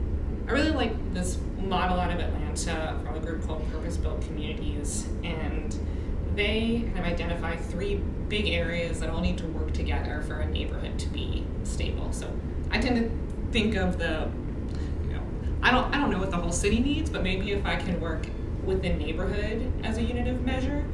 I 0.48 0.52
really 0.52 0.70
like 0.70 1.12
this 1.14 1.38
model 1.58 1.98
out 2.00 2.10
of 2.12 2.18
Atlanta 2.20 2.98
from 3.04 3.16
a 3.16 3.20
group 3.20 3.46
called 3.46 3.70
Purpose 3.72 3.96
Built 3.96 4.22
Communities, 4.22 5.06
and 5.24 5.76
they 6.34 6.90
have 6.94 7.04
identified 7.04 7.60
three 7.60 7.96
big 8.28 8.48
areas 8.48 9.00
that 9.00 9.10
all 9.10 9.20
need 9.20 9.38
to 9.38 9.46
work 9.46 9.72
together 9.72 10.22
for 10.26 10.40
a 10.40 10.46
neighborhood 10.46 10.98
to 10.98 11.08
be 11.08 11.44
stable. 11.64 12.12
So 12.12 12.30
I 12.70 12.78
tend 12.78 12.96
to 12.96 13.52
think 13.52 13.74
of 13.74 13.98
the 13.98 14.30
you 15.04 15.12
know, 15.14 15.22
I 15.62 15.70
don't 15.70 15.94
I 15.94 15.98
don't 15.98 16.10
know 16.10 16.18
what 16.18 16.30
the 16.30 16.36
whole 16.36 16.52
city 16.52 16.78
needs, 16.80 17.10
but 17.10 17.22
maybe 17.22 17.52
if 17.52 17.64
I 17.66 17.76
can 17.76 18.00
work 18.00 18.26
with 18.64 18.82
the 18.82 18.90
neighborhood 18.90 19.72
as 19.84 19.98
a 19.98 20.02
unit 20.02 20.28
of 20.28 20.44
measure, 20.44 20.84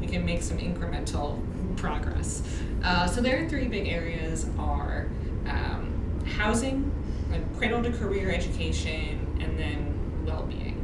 we 0.00 0.06
can 0.06 0.24
make 0.24 0.42
some 0.42 0.58
incremental 0.58 1.40
progress. 1.76 2.42
Uh, 2.84 3.06
so 3.06 3.20
their 3.20 3.48
three 3.48 3.68
big 3.68 3.88
areas 3.88 4.46
are 4.58 5.08
um, 5.46 6.20
housing, 6.36 6.90
like 7.30 7.56
cradle 7.56 7.82
to 7.82 7.90
career 7.92 8.30
education, 8.30 9.38
and 9.40 9.58
then 9.58 10.24
well-being. 10.26 10.78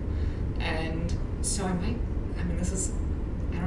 And 0.61 1.13
so 1.43 1.65
I 1.65 1.73
might, 1.75 1.97
I 2.39 2.45
mean, 2.45 2.57
this 2.57 2.73
is, 2.73 2.93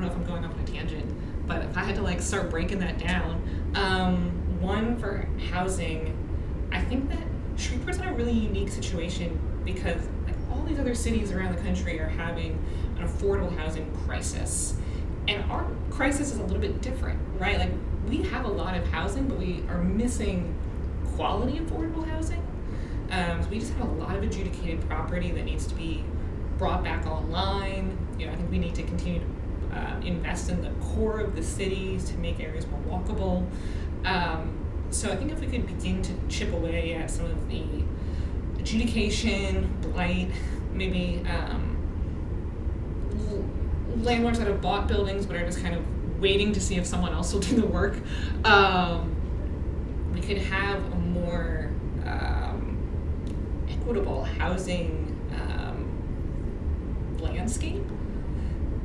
don't 0.01 0.09
know 0.09 0.21
if 0.21 0.27
I'm 0.27 0.33
going 0.33 0.45
off 0.45 0.53
on 0.53 0.59
a 0.59 0.65
tangent, 0.65 1.47
but 1.47 1.61
if 1.63 1.77
I 1.77 1.83
had 1.83 1.95
to 1.95 2.01
like 2.01 2.21
start 2.21 2.49
breaking 2.49 2.79
that 2.79 2.97
down, 2.97 3.71
um, 3.75 4.31
one 4.59 4.97
for 4.97 5.27
housing, 5.51 6.17
I 6.71 6.81
think 6.81 7.09
that 7.09 7.23
Shreveport's 7.55 7.97
in 7.97 8.05
a 8.05 8.13
really 8.13 8.33
unique 8.33 8.69
situation 8.69 9.39
because 9.63 10.01
like 10.25 10.35
all 10.51 10.63
these 10.63 10.79
other 10.79 10.95
cities 10.95 11.31
around 11.31 11.55
the 11.55 11.61
country 11.61 11.99
are 11.99 12.07
having 12.07 12.53
an 12.97 13.07
affordable 13.07 13.55
housing 13.57 13.91
crisis. 14.05 14.75
And 15.27 15.49
our 15.51 15.67
crisis 15.91 16.31
is 16.31 16.39
a 16.39 16.43
little 16.43 16.59
bit 16.59 16.81
different, 16.81 17.19
right? 17.37 17.59
Like 17.59 17.71
we 18.07 18.23
have 18.23 18.45
a 18.45 18.49
lot 18.49 18.75
of 18.75 18.87
housing, 18.87 19.27
but 19.27 19.37
we 19.37 19.63
are 19.69 19.83
missing 19.83 20.55
quality 21.15 21.59
affordable 21.59 22.07
housing. 22.07 22.41
Um, 23.11 23.43
so 23.43 23.49
we 23.49 23.59
just 23.59 23.73
have 23.73 23.87
a 23.87 23.91
lot 23.93 24.15
of 24.15 24.23
adjudicated 24.23 24.87
property 24.87 25.31
that 25.31 25.43
needs 25.43 25.67
to 25.67 25.75
be 25.75 26.03
brought 26.57 26.83
back 26.83 27.05
online. 27.05 27.97
You 28.17 28.27
know, 28.27 28.31
I 28.31 28.35
think 28.35 28.49
we 28.49 28.57
need 28.57 28.73
to 28.75 28.83
continue 28.83 29.19
to 29.19 29.25
uh, 29.73 29.99
invest 30.03 30.49
in 30.49 30.61
the 30.61 30.69
core 30.85 31.19
of 31.19 31.35
the 31.35 31.43
cities 31.43 32.05
to 32.05 32.17
make 32.17 32.39
areas 32.39 32.65
more 32.67 32.79
walkable. 32.99 33.47
Um, 34.05 34.57
so 34.89 35.09
I 35.09 35.15
think 35.15 35.31
if 35.31 35.39
we 35.39 35.47
could 35.47 35.65
begin 35.65 36.01
to 36.01 36.13
chip 36.27 36.51
away 36.53 36.93
at 36.93 37.09
some 37.09 37.25
of 37.25 37.49
the 37.49 37.63
adjudication, 38.59 39.73
blight, 39.81 40.31
maybe 40.73 41.23
um, 41.29 41.77
landlords 44.03 44.39
that 44.39 44.47
have 44.47 44.61
bought 44.61 44.87
buildings 44.87 45.25
but 45.25 45.35
are 45.35 45.45
just 45.45 45.61
kind 45.61 45.75
of 45.75 45.83
waiting 46.19 46.53
to 46.53 46.59
see 46.61 46.75
if 46.75 46.85
someone 46.85 47.13
else 47.13 47.33
will 47.33 47.39
do 47.39 47.55
the 47.55 47.65
work, 47.65 47.95
um, 48.45 49.15
we 50.13 50.21
could 50.21 50.37
have 50.37 50.79
a 50.91 50.95
more 50.95 51.71
um, 52.05 52.77
equitable 53.69 54.23
housing 54.23 55.17
um, 55.33 57.17
landscape 57.19 57.83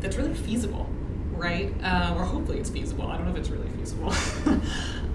that's 0.06 0.16
really 0.16 0.34
feasible, 0.34 0.88
right? 1.32 1.74
Um, 1.82 2.16
or 2.16 2.24
hopefully 2.24 2.60
it's 2.60 2.70
feasible. 2.70 3.08
I 3.08 3.16
don't 3.16 3.26
know 3.26 3.32
if 3.32 3.38
it's 3.38 3.50
really 3.50 3.68
feasible. 3.70 4.12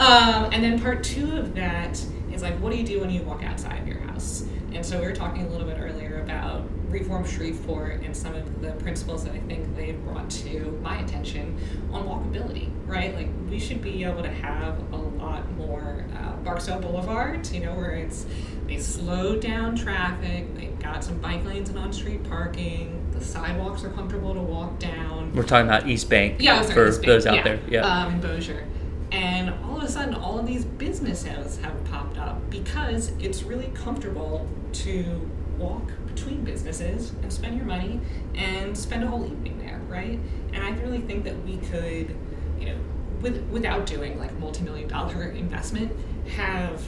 um, 0.01 0.51
and 0.51 0.61
then 0.61 0.81
part 0.81 1.01
two 1.01 1.37
of 1.37 1.55
that 1.55 2.03
is 2.33 2.41
like, 2.41 2.55
what 2.55 2.73
do 2.73 2.77
you 2.77 2.85
do 2.85 2.99
when 2.99 3.09
you 3.09 3.21
walk 3.21 3.41
outside 3.41 3.79
of 3.79 3.87
your 3.87 3.99
house? 3.99 4.45
And 4.73 4.85
so 4.85 4.99
we 4.99 5.05
were 5.05 5.13
talking 5.13 5.45
a 5.45 5.49
little 5.49 5.65
bit 5.65 5.77
earlier 5.79 6.21
about 6.21 6.67
Reform 6.89 7.25
Shreveport 7.25 8.01
and 8.03 8.15
some 8.15 8.35
of 8.35 8.61
the 8.61 8.71
principles 8.83 9.23
that 9.23 9.33
I 9.33 9.39
think 9.39 9.77
they've 9.77 10.01
brought 10.03 10.29
to 10.29 10.77
my 10.83 10.99
attention 10.99 11.57
on 11.93 12.05
walkability, 12.05 12.69
right? 12.85 13.15
Like 13.15 13.29
we 13.49 13.59
should 13.59 13.81
be 13.81 14.03
able 14.03 14.23
to 14.23 14.29
have 14.29 14.77
a 14.91 14.97
lot 14.97 15.49
more 15.53 16.05
uh, 16.17 16.33
Barksdale 16.43 16.81
Boulevard, 16.81 17.49
you 17.49 17.61
know, 17.61 17.73
where 17.75 17.91
it's 17.91 18.25
they 18.67 18.77
slowed 18.77 19.41
down 19.41 19.75
traffic, 19.77 20.53
they've 20.55 20.77
got 20.79 21.01
some 21.01 21.17
bike 21.19 21.45
lanes 21.45 21.69
and 21.69 21.79
on-street 21.79 22.23
parking, 22.25 23.00
the 23.21 23.27
sidewalks 23.27 23.83
are 23.83 23.89
comfortable 23.89 24.33
to 24.33 24.41
walk 24.41 24.79
down. 24.79 25.33
We're 25.33 25.43
talking 25.43 25.67
about 25.67 25.87
East 25.87 26.09
Bank 26.09 26.41
Yeah, 26.41 26.61
for 26.63 26.87
East 26.87 27.01
Bank, 27.01 27.07
those 27.07 27.25
out 27.25 27.35
yeah, 27.35 27.43
there. 27.43 27.59
Yeah. 27.69 27.81
Um, 27.81 28.15
in 28.15 28.21
Bossier. 28.21 28.65
And 29.11 29.53
all 29.65 29.77
of 29.77 29.83
a 29.83 29.89
sudden, 29.89 30.15
all 30.15 30.39
of 30.39 30.47
these 30.47 30.65
businesses 30.65 31.57
have 31.59 31.83
popped 31.85 32.17
up 32.17 32.49
because 32.49 33.11
it's 33.19 33.43
really 33.43 33.69
comfortable 33.73 34.47
to 34.73 35.29
walk 35.57 35.91
between 36.07 36.43
businesses 36.43 37.11
and 37.21 37.31
spend 37.31 37.57
your 37.57 37.65
money 37.65 37.99
and 38.35 38.77
spend 38.77 39.03
a 39.03 39.07
whole 39.07 39.25
evening 39.25 39.59
there, 39.59 39.81
right? 39.87 40.19
And 40.53 40.63
I 40.63 40.71
really 40.81 41.01
think 41.01 41.23
that 41.25 41.43
we 41.45 41.57
could, 41.57 42.15
you 42.59 42.67
know, 42.67 42.77
with, 43.21 43.37
without 43.49 43.85
doing 43.85 44.17
like 44.17 44.31
a 44.31 44.35
multi-million 44.35 44.87
dollar 44.87 45.25
investment, 45.25 45.91
have 46.29 46.81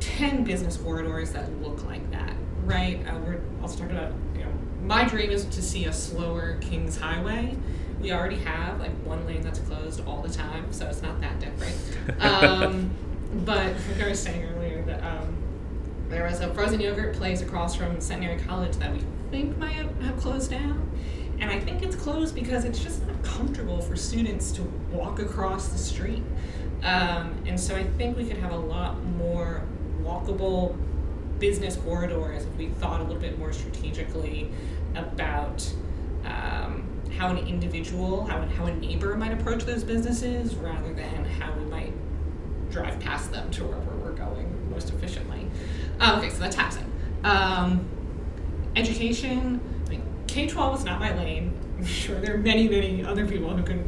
10 0.00 0.44
business 0.44 0.76
corridors 0.76 1.32
that 1.32 1.60
look 1.60 1.84
like 1.84 2.10
that, 2.12 2.34
right? 2.64 3.04
Uh, 3.06 3.18
we're 3.18 3.40
also 3.60 3.78
talking 3.80 3.96
about, 3.96 4.12
you 4.34 4.44
know, 4.44 4.52
my 4.82 5.04
dream 5.04 5.30
is 5.30 5.44
to 5.46 5.62
see 5.62 5.84
a 5.86 5.92
slower 5.92 6.56
Kings 6.60 6.96
Highway. 6.96 7.56
We 8.00 8.12
already 8.12 8.36
have 8.38 8.80
like 8.80 8.92
one 9.04 9.26
lane 9.26 9.42
that's 9.42 9.58
closed 9.60 10.04
all 10.06 10.22
the 10.22 10.30
time, 10.32 10.72
so 10.72 10.86
it's 10.86 11.02
not 11.02 11.20
that 11.20 11.38
different. 11.40 11.76
Um, 12.20 12.90
but 13.44 13.74
like 13.88 14.00
I 14.04 14.08
was 14.08 14.20
saying 14.20 14.44
earlier, 14.44 14.82
that 14.82 15.02
um, 15.04 15.36
there 16.08 16.24
was 16.24 16.40
a 16.40 16.52
frozen 16.54 16.80
yogurt 16.80 17.14
place 17.14 17.40
across 17.40 17.76
from 17.76 18.00
Centenary 18.00 18.40
College 18.42 18.76
that 18.76 18.92
we 18.92 19.00
think 19.30 19.56
might 19.58 19.72
have, 19.72 20.00
have 20.02 20.16
closed 20.16 20.50
down. 20.50 20.90
And 21.38 21.50
I 21.50 21.58
think 21.60 21.82
it's 21.82 21.96
closed 21.96 22.34
because 22.34 22.64
it's 22.64 22.82
just 22.82 23.06
not 23.06 23.22
comfortable 23.22 23.80
for 23.80 23.96
students 23.96 24.50
to 24.52 24.62
walk 24.90 25.20
across 25.20 25.68
the 25.68 25.78
street. 25.78 26.22
Um, 26.82 27.34
and 27.46 27.58
so 27.58 27.76
I 27.76 27.84
think 27.84 28.16
we 28.16 28.26
could 28.26 28.38
have 28.38 28.52
a 28.52 28.58
lot 28.58 29.02
more 29.04 29.62
walkable 30.02 30.76
business 31.40 31.76
corridors 31.76 32.44
if 32.44 32.54
we 32.56 32.68
thought 32.68 33.00
a 33.00 33.02
little 33.02 33.20
bit 33.20 33.38
more 33.38 33.52
strategically 33.52 34.50
about 34.94 35.68
um, 36.24 36.86
how 37.16 37.30
an 37.30 37.38
individual, 37.48 38.24
how, 38.26 38.40
how 38.42 38.66
a 38.66 38.74
neighbor 38.76 39.16
might 39.16 39.32
approach 39.32 39.64
those 39.64 39.82
businesses 39.82 40.54
rather 40.54 40.92
than 40.94 41.24
how 41.24 41.52
we 41.52 41.64
might 41.64 41.92
drive 42.70 43.00
past 43.00 43.32
them 43.32 43.50
to 43.50 43.64
wherever 43.64 43.96
we're 43.96 44.12
going. 44.12 44.70
Most 44.70 44.90
efficiently. 44.90 45.46
Um, 45.98 46.20
okay, 46.20 46.30
so 46.30 46.38
that's 46.38 46.54
housing. 46.54 46.90
Um, 47.24 47.88
education. 48.76 49.60
K 50.28 50.46
twelve 50.46 50.78
is 50.78 50.84
not 50.84 51.00
my 51.00 51.12
lane. 51.16 51.52
I'm 51.76 51.84
sure 51.84 52.20
there 52.20 52.36
are 52.36 52.38
many, 52.38 52.68
many 52.68 53.04
other 53.04 53.26
people 53.26 53.50
who 53.56 53.64
can 53.64 53.82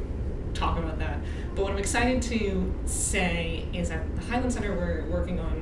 talk 0.55 0.77
about 0.77 0.99
that. 0.99 1.21
But 1.55 1.63
what 1.63 1.73
I'm 1.73 1.79
excited 1.79 2.21
to 2.23 2.75
say 2.85 3.67
is 3.73 3.93
at 3.93 4.17
the 4.17 4.23
Highland 4.23 4.53
Center, 4.53 4.75
we're 4.75 5.05
working 5.09 5.39
on 5.39 5.62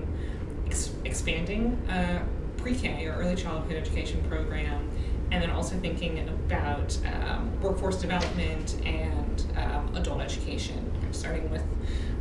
expanding 1.11 1.73
uh, 1.91 2.23
pre-K 2.57 3.07
or 3.07 3.15
early 3.15 3.35
childhood 3.35 3.77
education 3.77 4.23
program, 4.29 4.89
and 5.33 5.43
then 5.43 5.51
also 5.51 5.77
thinking 5.79 6.19
about 6.29 6.97
um, 7.07 7.61
workforce 7.61 8.01
development 8.01 8.77
and 8.85 9.45
um, 9.57 9.95
adult 9.97 10.21
education, 10.21 10.91
starting 11.11 11.51
with 11.51 11.63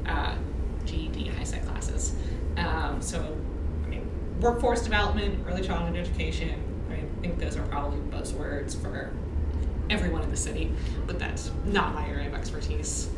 uh, 0.07 0.35
GED 0.85 1.29
HiSET 1.29 1.65
classes. 1.67 2.15
Um, 2.57 3.01
so, 3.01 3.37
I 3.85 3.87
mean, 3.87 4.09
workforce 4.41 4.81
development, 4.81 5.45
early 5.47 5.61
childhood 5.61 5.95
education. 5.95 6.59
I 6.91 7.21
think 7.21 7.39
those 7.39 7.57
are 7.57 7.67
probably 7.67 7.99
buzzwords 7.99 8.79
for 8.81 9.13
everyone 9.89 10.23
in 10.23 10.31
the 10.31 10.37
city, 10.37 10.71
but 11.05 11.19
that's 11.19 11.51
not 11.65 11.93
my 11.93 12.07
area 12.07 12.27
of 12.27 12.33
expertise. 12.33 13.09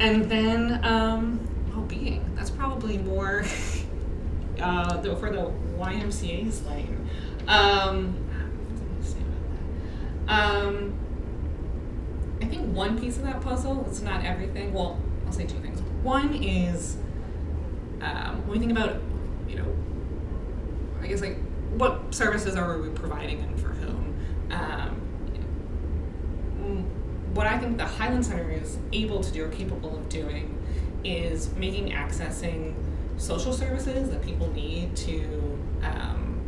And 0.00 0.28
then 0.30 0.84
um, 0.84 1.40
well-being. 1.74 2.24
That's 2.34 2.50
probably 2.50 2.98
more 2.98 3.44
uh, 4.60 4.96
the, 4.98 5.16
for 5.16 5.30
the 5.30 5.50
YMCA's 5.78 6.64
lane. 6.66 7.08
Um, 7.46 8.20
um, 10.28 10.94
I 12.40 12.46
think 12.46 12.74
one 12.74 12.98
piece 12.98 13.16
of 13.16 13.24
that 13.24 13.40
puzzle, 13.40 13.84
it's 13.88 14.00
not 14.00 14.24
everything. 14.24 14.72
Well, 14.72 14.98
I'll 15.26 15.32
say 15.32 15.46
two 15.46 15.58
things. 15.60 15.80
One 16.02 16.34
is 16.34 16.96
um, 18.00 18.46
when 18.46 18.58
we 18.58 18.58
think 18.58 18.72
about, 18.72 19.00
you 19.48 19.56
know, 19.56 19.76
I 21.02 21.06
guess 21.06 21.20
like 21.20 21.38
what 21.76 22.14
services 22.14 22.56
are 22.56 22.78
we 22.78 22.88
providing 22.90 23.40
and 23.40 23.60
for 23.60 23.68
whom? 23.68 24.14
Um, 24.50 25.00
what 27.34 27.46
I 27.46 27.58
think 27.58 27.78
the 27.78 27.86
Highland 27.86 28.24
Center 28.24 28.50
is 28.50 28.78
able 28.92 29.22
to 29.22 29.32
do 29.32 29.44
or 29.44 29.48
capable 29.48 29.96
of 29.96 30.08
doing 30.08 30.56
is 31.02 31.52
making 31.56 31.90
accessing 31.90 32.74
social 33.16 33.52
services 33.52 34.10
that 34.10 34.22
people 34.22 34.50
need 34.52 34.94
to 34.96 35.58
um, 35.82 36.40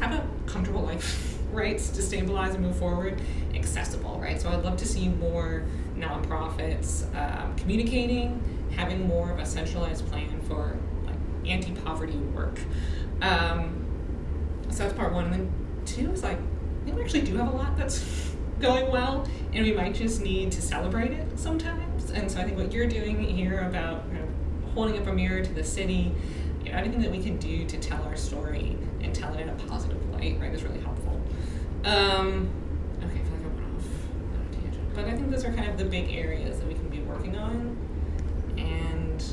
have 0.00 0.12
a 0.12 0.26
comfortable 0.46 0.82
life, 0.82 1.36
right? 1.52 1.78
To 1.78 2.02
stabilize 2.02 2.54
and 2.54 2.64
move 2.64 2.76
forward, 2.76 3.20
accessible, 3.54 4.18
right? 4.20 4.40
So 4.40 4.48
I'd 4.50 4.64
love 4.64 4.76
to 4.78 4.86
see 4.86 5.08
more 5.08 5.64
nonprofits 5.96 7.04
um, 7.14 7.54
communicating, 7.56 8.42
having 8.74 9.06
more 9.06 9.30
of 9.30 9.38
a 9.38 9.46
centralized 9.46 10.06
plan 10.08 10.40
for 10.42 10.76
like 11.04 11.16
anti-poverty 11.46 12.16
work. 12.16 12.58
Um, 13.22 13.84
so 14.70 14.82
that's 14.82 14.94
part 14.94 15.12
one. 15.12 15.26
And 15.26 15.32
then 15.32 15.52
two 15.86 16.12
is 16.12 16.22
like, 16.22 16.38
we 16.84 17.00
actually 17.00 17.22
do 17.22 17.36
have 17.36 17.48
a 17.52 17.56
lot 17.56 17.76
that's 17.76 18.30
going 18.60 18.90
well, 18.90 19.28
and 19.52 19.64
we 19.64 19.72
might 19.72 19.94
just 19.94 20.22
need 20.22 20.50
to 20.52 20.62
celebrate 20.62 21.12
it 21.12 21.38
sometimes. 21.38 22.10
And 22.10 22.30
so 22.30 22.40
I 22.40 22.44
think 22.44 22.56
what 22.56 22.72
you're 22.72 22.86
doing 22.86 23.20
here 23.20 23.60
about 23.68 24.04
you 24.08 24.18
know, 24.18 24.25
holding 24.76 24.98
up 24.98 25.06
a 25.06 25.12
mirror 25.12 25.42
to 25.42 25.52
the 25.54 25.64
city, 25.64 26.12
you 26.62 26.70
know, 26.70 26.76
anything 26.76 27.00
that 27.00 27.10
we 27.10 27.22
can 27.22 27.38
do 27.38 27.64
to 27.64 27.78
tell 27.78 28.02
our 28.04 28.14
story 28.14 28.76
and 29.00 29.14
tell 29.14 29.32
it 29.32 29.40
in 29.40 29.48
a 29.48 29.54
positive 29.54 29.98
light, 30.10 30.38
right, 30.38 30.52
is 30.52 30.62
really 30.62 30.80
helpful. 30.80 31.18
Um, 31.84 32.50
okay, 32.98 33.06
I 33.06 33.08
feel 33.08 33.32
like 33.32 33.40
I 33.40 33.48
went 33.48 33.74
off 33.74 33.88
on 34.34 34.46
a 34.50 34.54
tangent, 34.54 34.94
but 34.94 35.04
I 35.06 35.12
think 35.12 35.30
those 35.30 35.46
are 35.46 35.52
kind 35.54 35.70
of 35.70 35.78
the 35.78 35.86
big 35.86 36.12
areas 36.12 36.58
that 36.58 36.68
we 36.68 36.74
can 36.74 36.90
be 36.90 37.00
working 37.00 37.38
on, 37.38 37.74
and 38.58 39.24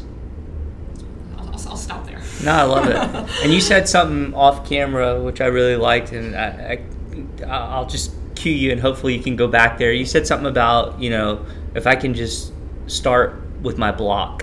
I'll, 1.38 1.48
I'll, 1.48 1.70
I'll 1.72 1.78
stop 1.78 2.06
there. 2.06 2.22
No, 2.42 2.52
I 2.52 2.64
love 2.64 2.88
it. 2.88 3.44
and 3.44 3.54
you 3.54 3.60
said 3.60 3.90
something 3.90 4.34
off 4.34 4.68
camera 4.68 5.22
which 5.22 5.42
I 5.42 5.48
really 5.48 5.76
liked, 5.76 6.14
and 6.14 6.38
I, 6.38 6.86
I, 7.44 7.46
I'll 7.46 7.86
just 7.86 8.14
cue 8.36 8.54
you, 8.54 8.72
and 8.72 8.80
hopefully 8.80 9.14
you 9.14 9.22
can 9.22 9.36
go 9.36 9.50
back 9.50 9.78
there. 9.78 9.92
You 9.92 10.06
said 10.06 10.26
something 10.26 10.48
about 10.48 11.02
you 11.02 11.10
know 11.10 11.46
if 11.76 11.86
I 11.86 11.96
can 11.98 12.14
just 12.14 12.54
start 12.88 13.42
with 13.62 13.78
my 13.78 13.92
block. 13.92 14.43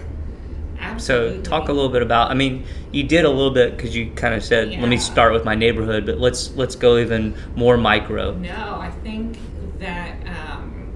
Absolutely. 0.95 1.45
So 1.45 1.51
talk 1.51 1.69
a 1.69 1.73
little 1.73 1.91
bit 1.91 2.03
about. 2.03 2.31
I 2.31 2.35
mean, 2.35 2.65
you 2.93 3.05
did 3.05 3.25
a 3.25 3.31
little 3.31 3.51
bit 3.51 3.77
because 3.77 3.95
you 3.95 4.11
kind 4.13 4.35
of 4.35 4.45
said, 4.45 4.71
"Let 4.71 4.89
me 4.89 4.97
start 4.97 5.33
with 5.33 5.45
my 5.45 5.55
neighborhood," 5.55 6.07
but 6.07 6.19
let's 6.19 6.55
let's 6.57 6.75
go 6.75 6.99
even 6.99 7.35
more 7.57 7.77
micro. 7.77 8.35
No, 8.35 8.79
I 8.81 8.91
think 9.03 9.39
that 9.79 10.17
um, 10.27 10.93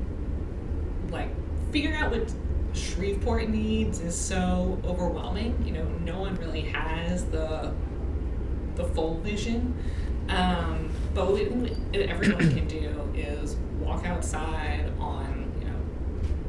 like 1.10 1.30
figuring 1.72 1.96
out 1.96 2.10
what 2.10 2.32
Shreveport 2.74 3.48
needs 3.48 4.00
is 4.00 4.14
so 4.16 4.78
overwhelming. 4.84 5.62
You 5.64 5.72
know, 5.72 5.84
no 6.04 6.20
one 6.20 6.34
really 6.36 6.62
has 6.62 7.24
the 7.26 7.72
the 8.76 8.84
full 8.84 9.20
vision. 9.20 9.76
Um, 10.28 10.90
but 11.14 11.30
what 11.30 11.40
everyone 11.94 12.50
can 12.54 12.66
do 12.66 13.12
is 13.14 13.56
walk 13.78 14.06
outside 14.06 14.90
on 14.98 15.52
you 15.60 15.66
know 15.66 15.76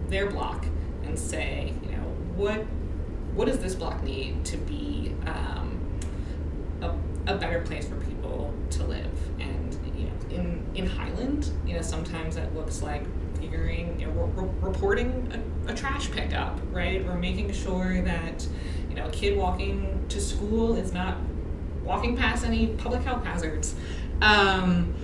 their 0.10 0.30
block 0.30 0.66
and 1.04 1.18
say, 1.18 1.74
you 1.84 1.92
know, 1.92 2.04
what 2.36 2.66
what 3.36 3.48
does 3.48 3.60
this 3.60 3.76
block 3.76 4.02
need 4.04 4.44
to 4.46 4.58
be 4.58 5.14
um, 5.28 5.80
a, 6.82 6.90
a 7.34 7.38
better 7.38 7.62
place 7.62 7.88
for 7.88 7.96
people 7.98 8.54
to 8.72 8.84
live? 8.86 9.12
And 9.40 9.78
you 9.98 10.06
know, 10.06 10.14
in 10.30 10.66
in 10.76 10.88
Highland, 10.88 11.52
you 11.66 11.76
know, 11.76 11.82
sometimes 11.82 12.36
that 12.36 12.56
looks 12.56 12.82
like 12.82 13.04
figuring, 13.40 14.00
you 14.00 14.08
know, 14.08 14.14
re- 14.14 14.44
re- 14.46 14.54
reporting 14.62 15.32
a, 15.68 15.72
a 15.72 15.76
trash 15.76 16.10
pickup, 16.12 16.60
right, 16.72 17.06
or 17.06 17.16
making 17.16 17.52
sure 17.54 18.02
that 18.02 18.48
you 18.90 18.96
know 18.96 19.08
a 19.08 19.12
kid 19.12 19.38
walking 19.38 20.06
to 20.10 20.22
school 20.22 20.76
is 20.76 20.94
not 20.94 21.18
walking 21.84 22.16
past 22.18 22.46
any 22.46 22.68
public 22.68 23.04
health 23.04 23.24
hazards. 23.24 23.76
Um, 24.22 24.96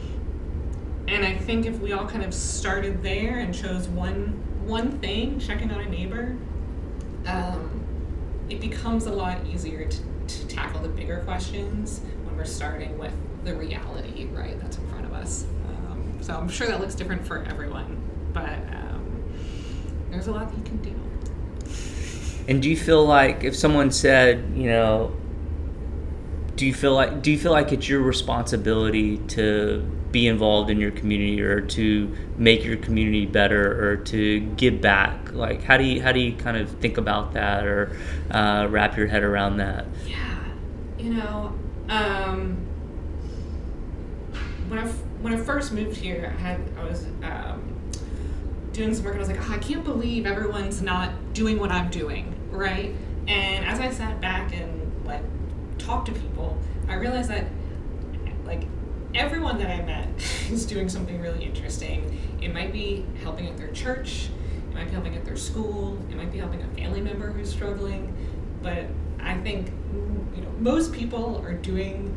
and 1.08 1.26
I 1.26 1.36
think 1.36 1.66
if 1.66 1.80
we 1.80 1.92
all 1.92 2.08
kind 2.08 2.24
of 2.24 2.34
started 2.34 3.04
there 3.04 3.40
and 3.40 3.54
chose 3.54 3.90
one 3.90 4.42
one 4.66 5.00
thing, 5.00 5.38
checking 5.40 5.70
on 5.72 5.82
a 5.82 5.90
neighbor, 5.90 6.38
um, 7.26 7.61
it 8.52 8.60
becomes 8.60 9.06
a 9.06 9.12
lot 9.12 9.38
easier 9.48 9.88
to, 9.88 9.98
to 10.28 10.48
tackle 10.48 10.82
the 10.82 10.90
bigger 10.90 11.22
questions 11.22 12.02
when 12.26 12.36
we're 12.36 12.44
starting 12.44 12.98
with 12.98 13.14
the 13.46 13.56
reality, 13.56 14.26
right, 14.26 14.60
that's 14.60 14.78
in 14.78 14.88
front 14.90 15.06
of 15.06 15.14
us. 15.14 15.46
Um, 15.70 16.18
so 16.22 16.36
I'm 16.36 16.50
sure 16.50 16.68
that 16.68 16.82
looks 16.82 16.94
different 16.94 17.26
for 17.26 17.44
everyone, 17.46 17.98
but 18.34 18.60
um, 18.74 19.34
there's 20.10 20.28
a 20.28 20.32
lot 20.34 20.50
that 20.50 20.58
you 20.58 20.64
can 20.64 20.78
do. 20.82 20.94
And 22.50 22.62
do 22.62 22.70
you 22.70 22.76
feel 22.76 23.06
like 23.06 23.46
if 23.46 23.56
someone 23.56 23.90
said, 23.90 24.52
you 24.54 24.70
know, 24.70 25.16
do 26.58 26.66
you 26.66 26.74
feel 26.74 26.94
like 26.94 27.22
do 27.22 27.32
you 27.32 27.40
feel 27.40 27.54
like 27.54 27.72
it's 27.72 27.88
your 27.88 28.02
responsibility 28.02 29.18
to 29.30 29.90
be 30.12 30.28
involved 30.28 30.70
in 30.70 30.80
your 30.80 30.92
community 30.92 31.42
or 31.42 31.62
to 31.62 32.16
make 32.38 32.64
your 32.66 32.78
community 32.78 33.26
better 33.26 33.92
or 33.92 33.98
to 33.98 34.40
give 34.58 34.82
back? 34.82 35.32
Like 35.34 35.64
how 35.64 35.78
do 35.78 35.84
you 35.84 36.02
how 36.02 36.12
do 36.12 36.20
you 36.20 36.34
kind 36.34 36.58
of 36.58 36.70
think 36.80 36.98
about 36.98 37.34
that 37.34 37.66
or 37.66 37.96
uh, 38.30 38.68
wrap 38.70 38.98
your 38.98 39.08
head 39.08 39.24
around 39.24 39.58
that? 39.58 39.86
Yeah, 40.06 40.44
you 40.98 41.14
know, 41.14 41.54
um, 41.90 42.58
when 44.68 44.80
I 44.80 44.88
when 45.22 45.34
I 45.34 45.38
first 45.38 45.72
moved 45.72 45.98
here, 45.98 46.34
I 46.38 46.42
had 46.42 46.62
I 46.78 46.84
was 46.84 47.06
um, 47.24 47.76
doing 48.74 48.94
some 48.94 49.06
work, 49.06 49.16
and 49.16 49.24
I 49.24 49.28
was 49.28 49.38
like, 49.38 49.50
oh, 49.50 49.54
I 49.54 49.60
can't 49.60 49.84
believe 49.84 50.26
everyone's 50.26 50.82
not 50.82 51.34
doing 51.34 51.60
what 51.60 51.72
I'm 51.72 51.90
doing, 51.90 52.34
right? 52.50 52.94
And 53.28 53.66
as 53.66 53.80
I 53.80 53.92
sat 53.92 54.20
back 54.20 54.54
and 54.56 55.06
like 55.06 55.24
talked 55.78 56.08
to 56.08 56.14
people, 56.14 56.58
I 56.88 56.96
realized 56.96 57.30
that 57.30 57.46
like 58.46 58.64
everyone 59.14 59.58
that 59.60 59.70
I 59.70 59.82
met 59.84 60.08
is 60.50 60.66
doing 60.66 60.90
something 60.90 61.20
really 61.20 61.44
interesting. 61.44 62.20
It 62.42 62.54
might 62.54 62.72
be 62.72 63.06
helping 63.22 63.48
at 63.48 63.58
their 63.58 63.72
church, 63.72 64.30
it 64.70 64.76
might 64.76 64.86
be 64.86 64.92
helping 64.92 65.16
at 65.16 65.26
their 65.26 65.38
school, 65.38 65.98
it 66.10 66.16
might 66.16 66.32
be 66.32 66.40
helping 66.40 66.62
a 66.62 66.68
family 66.70 67.02
member 67.02 67.32
who's 67.32 67.50
struggling, 67.50 68.16
but 68.62 68.86
I 69.20 69.38
think 69.38 69.68
you 70.36 70.42
know 70.42 70.50
most 70.60 70.94
people 70.94 71.42
are 71.46 71.54
doing. 71.54 72.16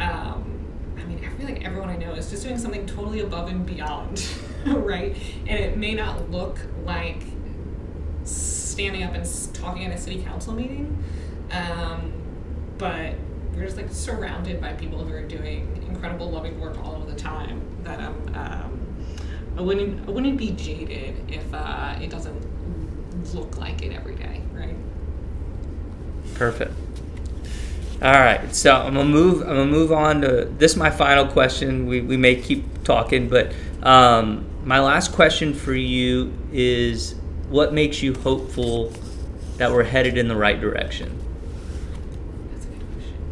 Um, 0.00 0.50
I 0.98 1.04
mean, 1.04 1.24
I 1.24 1.28
feel 1.36 1.46
like 1.46 1.64
everyone 1.64 1.88
I 1.88 1.96
know 1.96 2.12
is 2.14 2.30
just 2.30 2.44
doing 2.44 2.58
something 2.58 2.86
totally 2.86 3.20
above 3.20 3.48
and 3.48 3.66
beyond, 3.66 4.26
right? 4.66 5.16
And 5.46 5.58
it 5.58 5.76
may 5.76 5.94
not 5.94 6.30
look 6.30 6.58
like 6.84 7.22
standing 8.24 9.02
up 9.02 9.14
and 9.14 9.54
talking 9.54 9.84
at 9.84 9.92
a 9.92 10.00
city 10.00 10.22
council 10.22 10.54
meeting, 10.54 11.02
um, 11.50 12.12
but 12.78 13.14
we're 13.54 13.64
just 13.64 13.76
like 13.76 13.90
surrounded 13.90 14.60
by 14.60 14.72
people 14.72 15.04
who 15.04 15.12
are 15.14 15.22
doing 15.22 15.83
incredible, 16.04 16.30
loving 16.30 16.60
work 16.60 16.76
all 16.84 16.96
of 16.96 17.06
the 17.06 17.14
time. 17.14 17.62
That 17.82 18.00
um, 18.00 18.34
um, 18.34 18.96
I 19.56 19.62
wouldn't 19.62 20.06
I 20.06 20.12
wouldn't 20.12 20.36
be 20.36 20.50
jaded 20.50 21.30
if 21.30 21.52
uh, 21.52 21.96
it 22.00 22.10
doesn't 22.10 23.34
look 23.34 23.56
like 23.56 23.82
it 23.82 23.92
every 23.92 24.14
day, 24.14 24.42
right? 24.52 24.76
Perfect. 26.34 26.72
All 28.02 28.12
right, 28.12 28.54
so 28.54 28.74
I'm 28.74 28.94
gonna 28.94 29.08
move. 29.08 29.40
I'm 29.42 29.48
gonna 29.48 29.66
move 29.66 29.92
on 29.92 30.20
to 30.22 30.44
this. 30.58 30.72
Is 30.72 30.76
my 30.76 30.90
final 30.90 31.26
question. 31.26 31.86
We, 31.86 32.02
we 32.02 32.18
may 32.18 32.36
keep 32.36 32.84
talking, 32.84 33.28
but 33.28 33.54
um, 33.82 34.44
my 34.64 34.80
last 34.80 35.12
question 35.12 35.54
for 35.54 35.72
you 35.72 36.36
is: 36.52 37.14
What 37.48 37.72
makes 37.72 38.02
you 38.02 38.14
hopeful 38.14 38.92
that 39.56 39.70
we're 39.70 39.84
headed 39.84 40.18
in 40.18 40.28
the 40.28 40.36
right 40.36 40.60
direction? 40.60 41.18
That's 42.50 42.66
a 42.66 42.68
good 42.68 42.80
question 42.92 43.24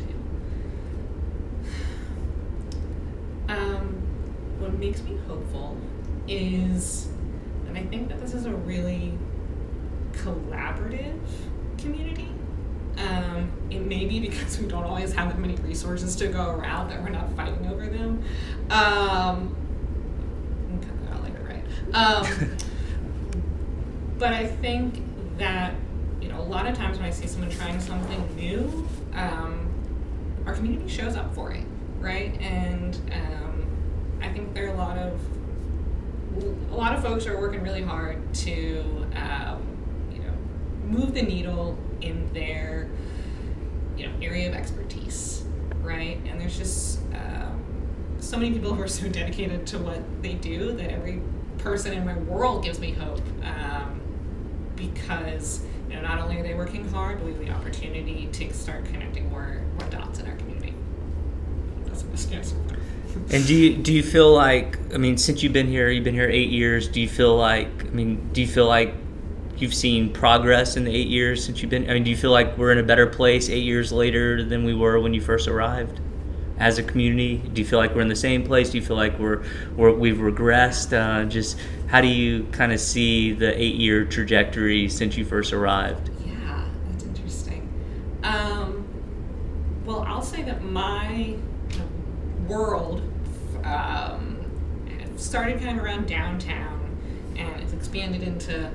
makes 4.83 5.01
me 5.03 5.17
hopeful 5.29 5.77
is, 6.27 7.09
and 7.69 7.79
I 7.79 7.85
think 7.85 8.09
that 8.09 8.19
this 8.19 8.35
is 8.35 8.47
a 8.47 8.51
really 8.53 9.17
collaborative 10.13 11.21
community. 11.79 12.29
Um, 12.99 13.53
it 13.71 13.79
may 13.87 14.07
be 14.07 14.19
because 14.19 14.59
we 14.59 14.67
don't 14.67 14.83
always 14.83 15.13
have 15.13 15.29
that 15.29 15.39
many 15.39 15.57
resources 15.93 16.17
to 16.17 16.29
go 16.29 16.51
around 16.51 16.89
that 16.89 17.03
we're 17.03 17.11
not 17.11 17.31
fighting 17.37 17.67
over 17.67 17.87
them. 17.87 18.25
Um, 18.71 19.55
cut 20.81 21.05
that 21.05 21.13
out 21.13 21.23
later, 21.23 21.43
right? 21.45 21.95
Um, 21.95 22.57
but 24.19 24.33
I 24.33 24.47
think 24.47 25.03
that 25.39 25.75
you 26.21 26.29
know 26.29 26.41
a 26.41 26.43
lot 26.43 26.67
of 26.67 26.77
times 26.77 26.99
when 26.99 27.07
I 27.07 27.11
see 27.11 27.27
someone 27.27 27.51
trying 27.51 27.81
something 27.81 28.37
new, 28.37 28.89
um, 29.15 29.69
our 30.47 30.55
community 30.55 30.89
shows 30.89 31.17
up 31.17 31.35
for 31.35 31.53
it, 31.53 31.65
right? 32.01 32.41
And 32.41 32.97
um, 33.13 33.67
I 34.23 34.29
think 34.29 34.55
there 34.55 34.67
are 34.69 34.75
a 34.75 34.79
lot 34.79 34.97
of 34.97 35.21
a 36.71 36.75
lot 36.75 36.95
of 36.95 37.03
folks 37.03 37.27
are 37.27 37.39
working 37.39 37.63
really 37.63 37.83
hard 37.83 38.33
to 38.35 39.07
um, 39.15 39.61
you 40.11 40.21
know 40.21 40.33
move 40.87 41.13
the 41.13 41.23
needle 41.23 41.77
in 42.01 42.33
their 42.33 42.89
you 43.97 44.07
know 44.07 44.13
area 44.23 44.49
of 44.49 44.55
expertise, 44.55 45.32
there's 46.53 46.99
just 46.99 47.01
um, 47.15 47.62
so 48.21 48.37
many 48.37 48.53
people 48.53 48.75
who 48.75 48.83
are 48.83 48.88
so 48.88 49.09
dedicated 49.09 49.67
to 49.69 49.79
what 49.79 50.01
they 50.23 50.35
do 50.35 50.73
that 50.73 50.91
every 50.91 51.21
person 51.59 51.93
in 51.93 52.05
my 52.05 52.17
world 52.19 52.65
gives 52.65 52.79
me 52.79 52.93
hope 52.93 53.21
um, 53.45 54.01
because 54.77 55.65
you 55.88 55.97
know 55.97 56.03
not 56.03 56.19
only 56.19 56.38
are 56.38 56.43
they 56.43 56.55
working 56.55 56.88
hard, 56.91 57.19
but 57.19 57.27
we 57.27 57.33
have 57.33 57.45
the 57.45 57.51
opportunity 57.51 58.29
to 58.33 58.53
start 58.53 58.85
connecting 58.87 59.31
more 59.31 59.62
more 59.79 59.88
dots 59.91 60.19
in 60.19 60.27
our 60.27 60.37
community. 60.37 60.75
That's 61.87 62.05
my 62.05 62.17
stance. 62.17 62.55
And 63.31 63.47
do 63.47 63.55
you 63.55 63.77
do 63.77 63.93
you 63.93 64.03
feel 64.03 64.33
like 64.33 64.79
I 64.95 64.99
mean 64.99 65.17
since 65.19 65.43
you've 65.43 65.53
been 65.53 65.69
here 65.69 65.91
you've 65.91 66.05
been 66.05 66.15
here 66.15 66.29
eight 66.29 66.51
years 66.51 66.88
do 66.88 67.01
you 67.01 67.09
feel 67.09 67.37
like 67.37 67.85
I 67.85 67.91
mean 67.91 68.31
do 68.33 68.41
you 68.41 68.49
feel 68.49 68.67
like 68.67 68.95
you've 69.59 69.75
seen 69.75 70.12
progress 70.12 70.77
in 70.77 70.85
the 70.85 70.95
eight 70.95 71.09
years 71.09 71.45
since 71.45 71.61
you've 71.61 71.71
been 71.71 71.88
I 71.91 71.95
mean 71.95 72.05
do 72.05 72.11
you 72.11 72.17
feel 72.17 72.31
like 72.31 72.57
we're 72.57 72.73
in 72.73 72.79
a 72.79 72.83
better 72.83 73.07
place 73.07 73.51
eight 73.51 73.65
years 73.65 73.93
later 73.93 74.43
than 74.43 74.65
we 74.65 74.75
were 74.75 74.99
when 74.99 75.12
you 75.12 75.21
first 75.21 75.47
arrived 75.47 76.01
as 76.62 76.79
a 76.79 76.83
community 76.83 77.38
do 77.38 77.61
you 77.61 77.66
feel 77.66 77.81
like 77.81 77.92
we're 77.92 78.01
in 78.01 78.09
the 78.09 78.14
same 78.14 78.44
place 78.44 78.70
do 78.70 78.79
you 78.79 78.85
feel 78.85 78.96
like 78.96 79.18
we're, 79.18 79.42
we're 79.77 79.92
we've 79.92 80.18
regressed 80.18 80.92
uh, 80.96 81.25
just 81.25 81.59
how 81.88 82.01
do 82.01 82.07
you 82.07 82.44
kind 82.53 82.72
of 82.72 82.79
see 82.79 83.33
the 83.33 83.61
eight 83.61 83.75
year 83.75 84.05
trajectory 84.05 84.88
since 84.88 85.16
you 85.16 85.25
first 85.25 85.53
arrived 85.53 86.09
Yeah, 86.25 86.64
that's 86.88 87.05
interesting. 87.05 87.68
Um, 88.22 88.87
well, 89.85 90.03
I'll 90.03 90.22
say 90.22 90.42
that 90.42 90.62
my 90.62 91.35
world 92.46 93.03
um, 93.64 94.38
started 95.16 95.61
kind 95.61 95.79
of 95.79 95.85
around 95.85 96.07
downtown 96.07 96.96
and 97.37 97.61
it's 97.61 97.72
expanded 97.72 98.22
into 98.22 98.70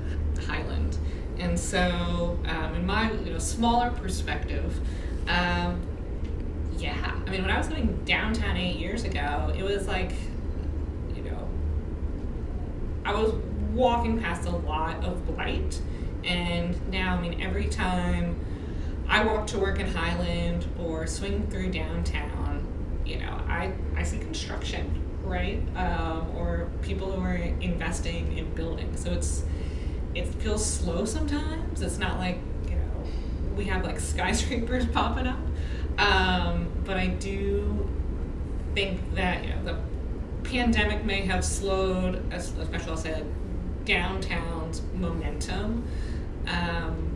Highland. 0.45 0.97
And 1.39 1.57
so, 1.57 2.37
um, 2.47 2.73
in 2.75 2.85
my 2.85 3.11
you 3.11 3.31
know 3.31 3.39
smaller 3.39 3.91
perspective, 3.91 4.79
um, 5.27 5.79
yeah, 6.77 7.15
I 7.25 7.29
mean, 7.29 7.41
when 7.41 7.51
I 7.51 7.57
was 7.57 7.69
living 7.69 8.03
downtown 8.05 8.57
eight 8.57 8.77
years 8.77 9.03
ago, 9.03 9.53
it 9.57 9.63
was 9.63 9.87
like, 9.87 10.13
you 11.15 11.23
know, 11.23 11.47
I 13.05 13.13
was 13.13 13.33
walking 13.73 14.19
past 14.19 14.47
a 14.47 14.51
lot 14.55 15.03
of 15.03 15.25
blight, 15.27 15.81
and 16.23 16.79
now, 16.91 17.15
I 17.15 17.21
mean, 17.21 17.41
every 17.41 17.67
time 17.67 18.35
I 19.07 19.23
walk 19.23 19.47
to 19.47 19.59
work 19.59 19.79
in 19.79 19.87
Highland 19.87 20.67
or 20.79 21.07
swing 21.07 21.47
through 21.49 21.71
downtown, 21.71 22.65
you 23.05 23.19
know, 23.19 23.41
I, 23.47 23.71
I 23.95 24.03
see 24.03 24.17
construction, 24.19 25.01
right? 25.23 25.61
Um, 25.75 26.29
or 26.35 26.69
people 26.81 27.11
who 27.11 27.21
are 27.21 27.35
investing 27.35 28.37
in 28.37 28.53
building. 28.53 28.95
So 28.97 29.11
it's 29.11 29.43
it 30.15 30.25
feels 30.35 30.65
slow 30.65 31.05
sometimes. 31.05 31.81
It's 31.81 31.97
not 31.97 32.17
like 32.17 32.39
you 32.65 32.75
know 32.75 33.03
we 33.55 33.65
have 33.65 33.83
like 33.85 33.99
skyscrapers 34.13 34.85
popping 34.87 35.27
up, 35.27 35.39
um, 35.97 36.67
but 36.85 36.97
I 36.97 37.07
do 37.07 37.89
think 38.75 39.15
that 39.15 39.43
you 39.43 39.49
know 39.49 39.63
the 39.63 39.77
pandemic 40.47 41.03
may 41.03 41.21
have 41.21 41.43
slowed, 41.43 42.23
especially 42.31 42.91
I'll 42.91 42.97
say 42.97 43.23
downtown's 43.85 44.81
momentum. 44.93 45.87
Um, 46.47 47.11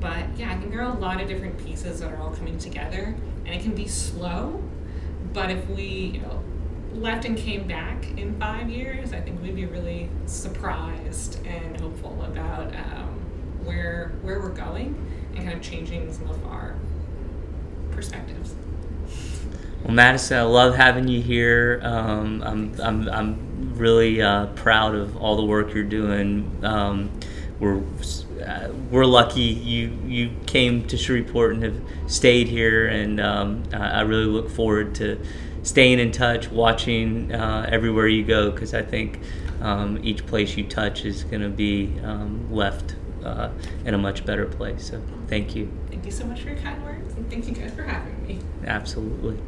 but 0.00 0.24
yeah, 0.36 0.52
I 0.52 0.58
think 0.58 0.70
there 0.70 0.82
are 0.82 0.94
a 0.94 0.98
lot 0.98 1.20
of 1.20 1.28
different 1.28 1.58
pieces 1.64 2.00
that 2.00 2.12
are 2.12 2.18
all 2.18 2.30
coming 2.30 2.58
together, 2.58 3.16
and 3.44 3.54
it 3.54 3.62
can 3.62 3.74
be 3.74 3.88
slow. 3.88 4.62
But 5.32 5.50
if 5.50 5.68
we, 5.68 5.84
you 6.14 6.20
know, 6.20 6.44
left 6.92 7.24
and 7.24 7.36
came 7.36 7.66
back 7.66 8.06
in 8.16 8.38
five 8.38 8.70
years, 8.70 9.12
I 9.12 9.20
think 9.20 9.42
we'd 9.42 9.56
be 9.56 9.66
really 9.66 10.08
surprised 10.26 11.44
and 11.46 11.80
hopeful 11.80 12.22
about 12.22 12.74
um, 12.76 13.20
where 13.64 14.12
where 14.22 14.40
we're 14.40 14.50
going 14.50 14.94
and 15.34 15.44
kind 15.44 15.52
of 15.52 15.62
changing 15.62 16.12
some 16.12 16.30
of 16.30 16.46
our 16.46 16.76
perspectives. 17.94 18.54
Well, 19.84 19.92
Madison, 19.92 20.38
I 20.38 20.42
love 20.42 20.74
having 20.76 21.08
you 21.08 21.20
here. 21.20 21.80
Um, 21.82 22.42
I'm, 22.42 22.80
I'm, 22.80 23.08
I'm 23.08 23.74
really 23.74 24.22
uh, 24.22 24.46
proud 24.46 24.94
of 24.94 25.16
all 25.16 25.36
the 25.36 25.44
work 25.44 25.74
you're 25.74 25.84
doing. 25.84 26.58
Um, 26.62 27.10
we're, 27.60 27.82
uh, 28.44 28.68
we're 28.90 29.04
lucky 29.04 29.42
you, 29.42 29.96
you 30.06 30.30
came 30.46 30.86
to 30.88 30.96
Shreveport 30.96 31.54
and 31.54 31.62
have 31.62 31.82
stayed 32.06 32.48
here, 32.48 32.86
and 32.86 33.20
um, 33.20 33.64
I 33.72 34.00
really 34.02 34.24
look 34.24 34.50
forward 34.50 34.94
to 34.96 35.20
staying 35.62 35.98
in 35.98 36.12
touch, 36.12 36.50
watching 36.50 37.32
uh, 37.32 37.68
everywhere 37.70 38.06
you 38.08 38.24
go, 38.24 38.50
because 38.50 38.74
I 38.74 38.82
think 38.82 39.20
um, 39.60 39.98
each 40.02 40.26
place 40.26 40.56
you 40.56 40.64
touch 40.64 41.04
is 41.04 41.24
going 41.24 41.42
to 41.42 41.48
be 41.48 41.98
um, 42.02 42.52
left 42.52 42.96
uh, 43.22 43.50
in 43.84 43.94
a 43.94 43.98
much 43.98 44.26
better 44.26 44.46
place. 44.46 44.88
So, 44.90 45.02
thank 45.28 45.54
you. 45.54 45.70
Thank 46.04 46.12
you 46.16 46.20
so 46.20 46.26
much 46.26 46.42
for 46.42 46.50
your 46.50 46.58
kind 46.58 46.84
words, 46.84 47.14
and 47.14 47.30
thank 47.30 47.48
you 47.48 47.54
guys 47.54 47.72
for 47.72 47.82
having 47.82 48.26
me. 48.26 48.38
Absolutely. 48.66 49.40